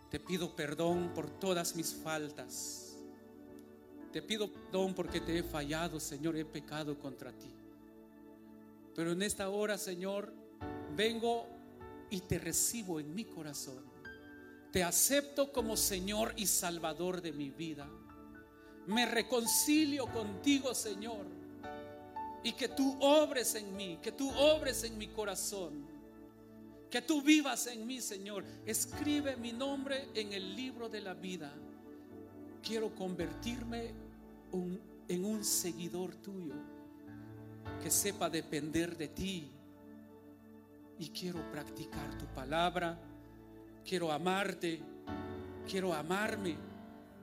Te 0.09 0.19
pido 0.19 0.55
perdón 0.55 1.11
por 1.13 1.29
todas 1.39 1.75
mis 1.75 1.93
faltas. 1.93 2.97
Te 4.11 4.23
pido 4.23 4.51
perdón 4.51 4.95
porque 4.95 5.21
te 5.21 5.37
he 5.37 5.43
fallado, 5.43 5.99
Señor, 5.99 6.35
he 6.35 6.45
pecado 6.45 6.97
contra 6.97 7.31
ti. 7.31 7.53
Pero 8.95 9.11
en 9.11 9.21
esta 9.21 9.49
hora, 9.49 9.77
Señor, 9.77 10.33
vengo 10.95 11.45
y 12.09 12.21
te 12.21 12.39
recibo 12.39 12.99
en 12.99 13.13
mi 13.13 13.25
corazón. 13.25 13.85
Te 14.71 14.83
acepto 14.83 15.51
como 15.51 15.77
Señor 15.77 16.33
y 16.37 16.47
Salvador 16.47 17.21
de 17.21 17.33
mi 17.33 17.51
vida. 17.51 17.87
Me 18.87 19.05
reconcilio 19.05 20.07
contigo, 20.07 20.73
Señor 20.73 21.37
y 22.47 22.53
que 22.53 22.69
tú 22.69 22.97
obres 23.01 23.55
en 23.55 23.75
mí, 23.75 23.99
que 24.01 24.13
tú 24.13 24.31
obres 24.31 24.85
en 24.85 24.97
mi 24.97 25.07
corazón, 25.07 25.85
que 26.89 27.01
tú 27.01 27.21
vivas 27.21 27.67
en 27.67 27.85
mí, 27.85 27.99
Señor. 27.99 28.45
Escribe 28.65 29.35
mi 29.35 29.51
nombre 29.51 30.07
en 30.13 30.31
el 30.31 30.55
libro 30.55 30.87
de 30.87 31.01
la 31.01 31.13
vida. 31.13 31.53
Quiero 32.63 32.95
convertirme 32.95 33.91
en 35.09 35.25
un 35.25 35.43
seguidor 35.43 36.15
tuyo, 36.15 36.53
que 37.83 37.91
sepa 37.91 38.29
depender 38.29 38.95
de 38.95 39.09
ti. 39.09 39.51
Y 40.99 41.09
quiero 41.09 41.51
practicar 41.51 42.17
tu 42.17 42.27
palabra, 42.27 42.97
quiero 43.83 44.09
amarte, 44.09 44.79
quiero 45.69 45.93
amarme 45.93 46.55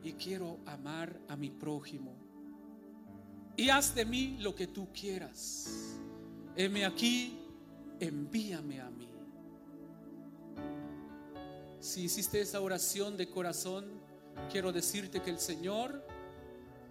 y 0.03 0.13
quiero 0.13 0.59
amar 0.67 1.19
a 1.29 1.35
mi 1.35 1.49
prójimo 1.49 2.24
y 3.57 3.69
haz 3.69 3.95
de 3.95 4.05
mí 4.05 4.37
lo 4.41 4.55
que 4.55 4.67
tú 4.67 4.89
quieras. 4.93 5.99
Heme 6.57 6.85
aquí, 6.85 7.39
envíame 8.01 8.81
a 8.81 8.91
mí. 8.91 9.09
Si 11.81 12.05
hiciste 12.05 12.41
esa 12.41 12.61
oración 12.61 13.17
de 13.17 13.29
corazón, 13.29 14.01
quiero 14.51 14.73
decirte 14.73 15.21
que 15.21 15.31
el 15.31 15.39
Señor 15.39 16.07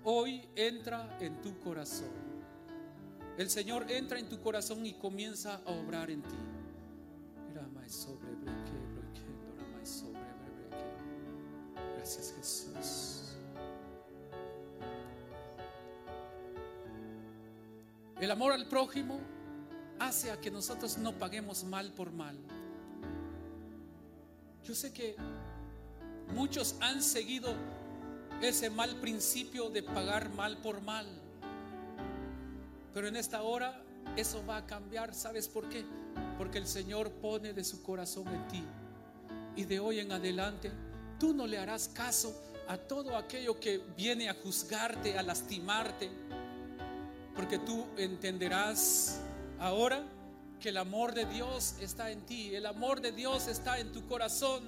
hoy 0.04 0.48
entra 0.56 1.18
en 1.20 1.42
tu 1.42 1.60
corazón. 1.60 2.12
El 3.38 3.50
Señor 3.50 3.90
entra 3.90 4.20
en 4.20 4.30
tu 4.30 4.40
corazón 4.40 4.86
y 4.86 4.94
comienza 4.94 5.62
a 5.66 5.72
obrar 5.72 6.12
en 6.12 6.22
ti. 6.22 6.36
Gracias 11.96 12.34
Jesús. 12.38 13.33
El 18.24 18.32
amor 18.32 18.54
al 18.54 18.68
prójimo 18.68 19.20
hace 20.00 20.32
a 20.32 20.40
que 20.40 20.50
nosotros 20.50 20.98
no 20.98 21.12
paguemos 21.12 21.66
mal 21.66 21.92
por 21.92 22.14
mal. 22.14 22.38
Yo 24.64 24.74
sé 24.74 24.94
que 24.94 25.18
muchos 26.34 26.78
han 26.80 27.04
seguido 27.04 27.54
ese 28.42 28.70
mal 28.70 28.96
principio 29.02 29.70
de 29.70 29.84
pagar 29.84 30.30
mal 30.30 30.56
por 30.60 30.80
mal. 30.80 31.06
Pero 32.94 33.10
en 33.10 33.18
esta 33.18 33.42
hora 33.42 33.84
eso 34.16 34.42
va 34.46 34.56
a 34.56 34.66
cambiar. 34.66 35.14
¿Sabes 35.14 35.50
por 35.50 35.68
qué? 35.68 35.84
Porque 36.38 36.60
el 36.60 36.68
Señor 36.68 37.12
pone 37.12 37.52
de 37.52 37.66
su 37.66 37.84
corazón 37.84 38.30
en 38.30 38.48
ti. 38.48 38.64
Y 39.58 39.66
de 39.66 39.82
hoy 39.82 40.00
en 40.00 40.14
adelante, 40.14 40.72
tú 41.20 41.34
no 41.34 41.46
le 41.46 41.58
harás 41.58 41.90
caso 41.90 42.42
a 42.70 42.78
todo 42.78 43.18
aquello 43.18 43.60
que 43.60 43.80
viene 43.98 44.30
a 44.30 44.34
juzgarte, 44.34 45.18
a 45.18 45.24
lastimarte. 45.24 46.10
Porque 47.36 47.60
tú 47.60 47.86
entenderás 47.98 49.20
ahora 49.60 50.04
que 50.60 50.70
el 50.70 50.78
amor 50.78 51.14
de 51.14 51.26
Dios 51.26 51.76
está 51.82 52.10
en 52.12 52.26
ti, 52.26 52.56
el 52.56 52.66
amor 52.66 53.02
de 53.02 53.12
Dios 53.12 53.48
está 53.48 53.78
en 53.80 53.92
tu 53.92 54.08
corazón. 54.08 54.64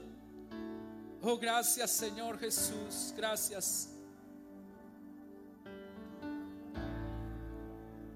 Oh, 1.21 1.37
gracias 1.37 1.91
Señor 1.91 2.37
Jesús, 2.37 3.13
gracias. 3.15 3.91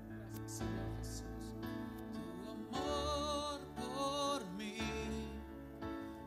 Gracias 0.09 0.57
Señor 0.57 0.97
Jesús. 0.99 1.23
Tu 2.43 2.49
amor 2.51 3.61
por 3.75 4.45
mí 4.57 4.75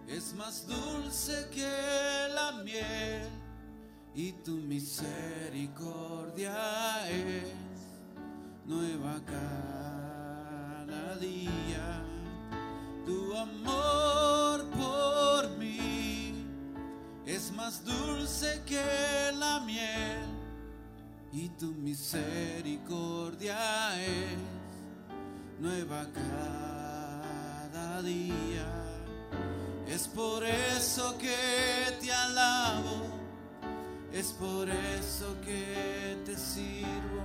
es 0.08 0.32
más 0.34 0.66
dulce 0.66 1.48
que 1.52 1.68
la 2.34 2.52
miel 2.64 3.28
y 4.14 4.32
tu 4.32 4.52
misericordia 4.52 7.10
es 7.10 7.71
nueva 8.66 9.20
cada 9.26 11.16
día. 11.16 12.02
Tu 13.04 13.36
amor 13.36 14.64
por 14.70 15.50
mí 15.58 16.46
es 17.26 17.52
más 17.52 17.84
dulce 17.84 18.62
que 18.66 19.32
la 19.38 19.60
miel 19.60 20.42
y 21.32 21.48
tu 21.50 21.72
misericordia 21.72 23.56
es 24.02 24.36
nueva 25.58 26.06
cada 26.12 28.02
día. 28.02 28.66
Es 29.88 30.08
por 30.08 30.44
eso 30.44 31.16
que 31.18 31.98
te 32.00 32.12
alabo, 32.12 33.02
es 34.12 34.32
por 34.32 34.68
eso 34.68 35.36
que 35.44 36.16
te 36.24 36.36
sirvo, 36.36 37.24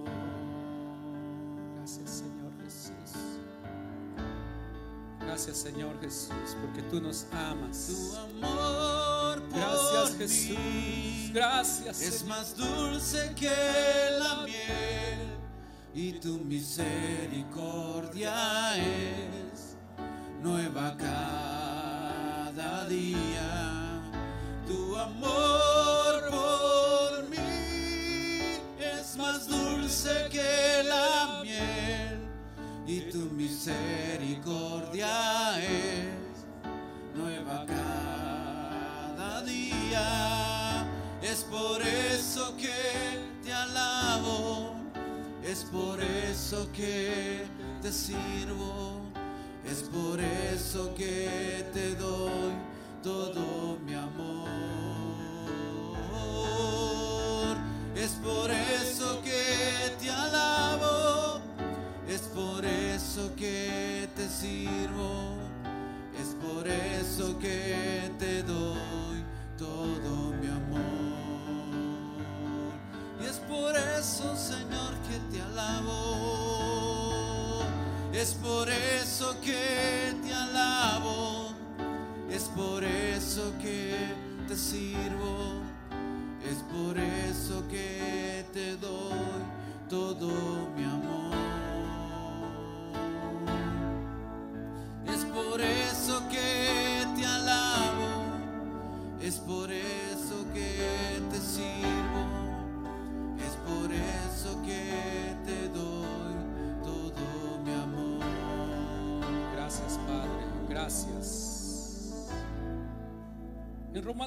Gracias 5.43 5.73
Señor 5.73 5.99
Jesús, 5.99 6.55
porque 6.61 6.83
tú 6.83 7.01
nos 7.01 7.23
Tu 7.25 7.35
amas. 7.35 7.89
amor 8.15 9.41
por 9.49 9.57
Gracias 9.59 10.15
Jesús. 10.19 11.31
Gracias 11.33 11.99
es 11.99 12.13
Señor. 12.19 12.37
más 12.37 12.55
dulce 12.55 13.33
que 13.35 13.49
la 14.19 14.43
miel 14.43 15.17
y 15.95 16.11
tu 16.19 16.37
misericordia 16.37 18.77
es 18.77 19.75
nueva 20.43 20.95
cada 20.95 22.87
día. 22.87 23.99
Tu 24.67 24.95
amor 24.95 25.50
y 32.91 32.99
tu 33.09 33.29
misericordia 33.35 35.57
es 35.59 36.45
nueva 37.15 37.65
cada 37.65 39.41
día. 39.43 40.85
Es 41.21 41.45
por 41.45 41.81
eso 41.81 42.57
que 42.57 43.17
te 43.41 43.53
alabo, 43.53 44.75
es 45.41 45.63
por 45.63 46.01
eso 46.01 46.69
que 46.73 47.45
te 47.81 47.93
sirvo, 47.93 48.99
es 49.65 49.83
por 49.83 50.19
eso 50.19 50.93
que 50.93 51.65
te 51.71 51.95
doy 51.95 52.51
todo 53.01 53.79
mi 53.85 53.93
amor. 53.93 54.49
Es 57.95 58.11
por 58.23 58.51
eso 58.51 58.90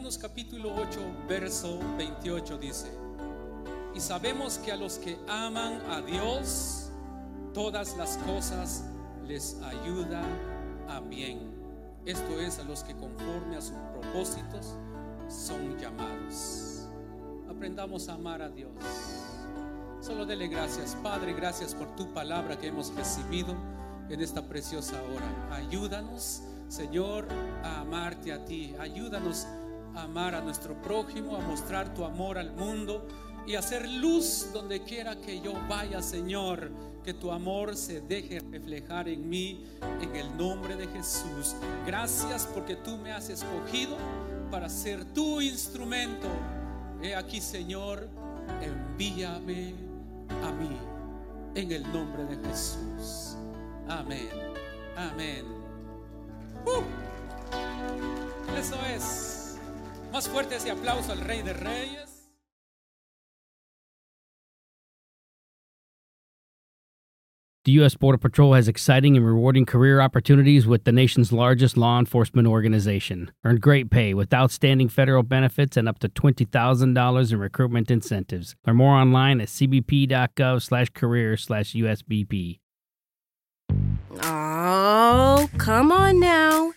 Romanos 0.05 0.19
capítulo 0.21 0.75
8, 0.75 1.01
verso 1.27 1.79
28 1.97 2.59
dice, 2.59 2.91
y 3.95 4.01
sabemos 4.01 4.59
que 4.59 4.71
a 4.71 4.77
los 4.77 4.99
que 4.99 5.17
aman 5.27 5.81
a 5.91 6.03
Dios, 6.03 6.91
todas 7.55 7.97
las 7.97 8.19
cosas 8.19 8.85
les 9.27 9.57
ayuda 9.63 10.23
a 10.91 11.01
bien. 11.01 11.39
Esto 12.05 12.39
es 12.39 12.59
a 12.59 12.65
los 12.65 12.85
que 12.85 12.95
conforme 12.95 13.57
a 13.57 13.63
sus 13.63 13.79
propósitos 13.99 14.75
son 15.27 15.79
llamados. 15.79 16.87
Aprendamos 17.49 18.11
a 18.11 18.13
amar 18.13 18.43
a 18.43 18.51
Dios. 18.51 18.73
Solo 20.03 20.27
dele 20.27 20.49
gracias, 20.49 20.99
Padre, 21.03 21.33
gracias 21.33 21.75
por 21.75 21.97
tu 21.97 22.13
palabra 22.13 22.59
que 22.59 22.67
hemos 22.67 22.95
recibido 22.95 23.55
en 24.11 24.21
esta 24.21 24.43
preciosa 24.43 25.01
hora. 25.03 25.57
Ayúdanos, 25.57 26.43
Señor, 26.69 27.27
a 27.63 27.81
amarte 27.81 28.35
a 28.35 28.45
ti. 28.45 28.75
Ayúdanos 28.79 29.47
amar 29.97 30.35
a 30.35 30.41
nuestro 30.41 30.75
prójimo, 30.83 31.37
a 31.37 31.41
mostrar 31.41 31.95
tu 31.95 32.05
amor 32.05 32.39
al 32.39 32.53
mundo 32.53 33.07
y 33.47 33.55
hacer 33.57 33.89
luz 33.89 34.49
donde 34.53 34.83
quiera 34.83 35.17
que 35.17 35.41
yo 35.41 35.55
vaya, 35.69 36.03
Señor. 36.03 36.71
Que 37.05 37.13
tu 37.13 37.31
amor 37.31 37.77
se 37.77 38.01
deje 38.01 38.41
reflejar 38.41 39.09
en 39.09 39.29
mí, 39.29 39.63
en 40.01 40.17
el 40.17 40.35
nombre 40.39 40.75
de 40.75 40.87
Jesús. 40.87 41.55
Gracias 41.87 42.49
porque 42.55 42.77
tú 42.77 42.97
me 42.97 43.13
has 43.13 43.29
escogido 43.29 43.99
para 44.51 44.71
ser 44.71 45.05
tu 45.13 45.43
instrumento. 45.43 46.29
He 47.03 47.15
aquí, 47.15 47.43
Señor, 47.43 48.09
envíame 48.63 49.75
a 50.31 50.51
mí 50.53 50.79
en 51.55 51.73
el 51.73 51.83
nombre 51.93 52.25
de 52.25 52.49
Jesús. 52.49 53.37
Amén. 53.87 54.31
Amén. 54.97 55.45
¡Uh! 56.65 56.83
Eso 58.59 58.77
es. 58.87 59.34
Más 60.15 60.29
fuerte 60.29 60.55
ese 60.55 60.71
aplauso 60.71 61.11
al 61.11 61.19
Rey 61.23 61.43
de 61.43 61.53
Reyes. 61.53 62.31
The 67.65 67.73
U.S. 67.81 67.97
Border 67.97 68.19
Patrol 68.19 68.53
has 68.53 68.69
exciting 68.69 69.17
and 69.17 69.27
rewarding 69.27 69.67
career 69.67 70.01
opportunities 70.01 70.69
with 70.69 70.85
the 70.85 70.93
nation's 70.93 71.33
largest 71.33 71.77
law 71.77 71.99
enforcement 71.99 72.47
organization. 72.47 73.33
Earn 73.43 73.57
great 73.57 73.91
pay 73.91 74.15
with 74.15 74.33
outstanding 74.33 74.89
federal 74.89 75.25
benefits 75.25 75.77
and 75.77 75.89
up 75.89 75.99
to 75.99 76.09
$20,000 76.09 77.33
in 77.33 77.39
recruitment 77.41 77.91
incentives. 77.91 78.55
Learn 78.65 78.77
more 78.77 78.95
online 78.95 79.41
at 79.41 79.49
cbp.gov 79.49 80.63
slash 80.63 80.91
career 80.91 81.37
slash 81.37 81.73
USBP. 81.73 82.61
Oh, 84.23 85.49
come 85.59 85.91
on 85.91 86.21
now. 86.21 86.74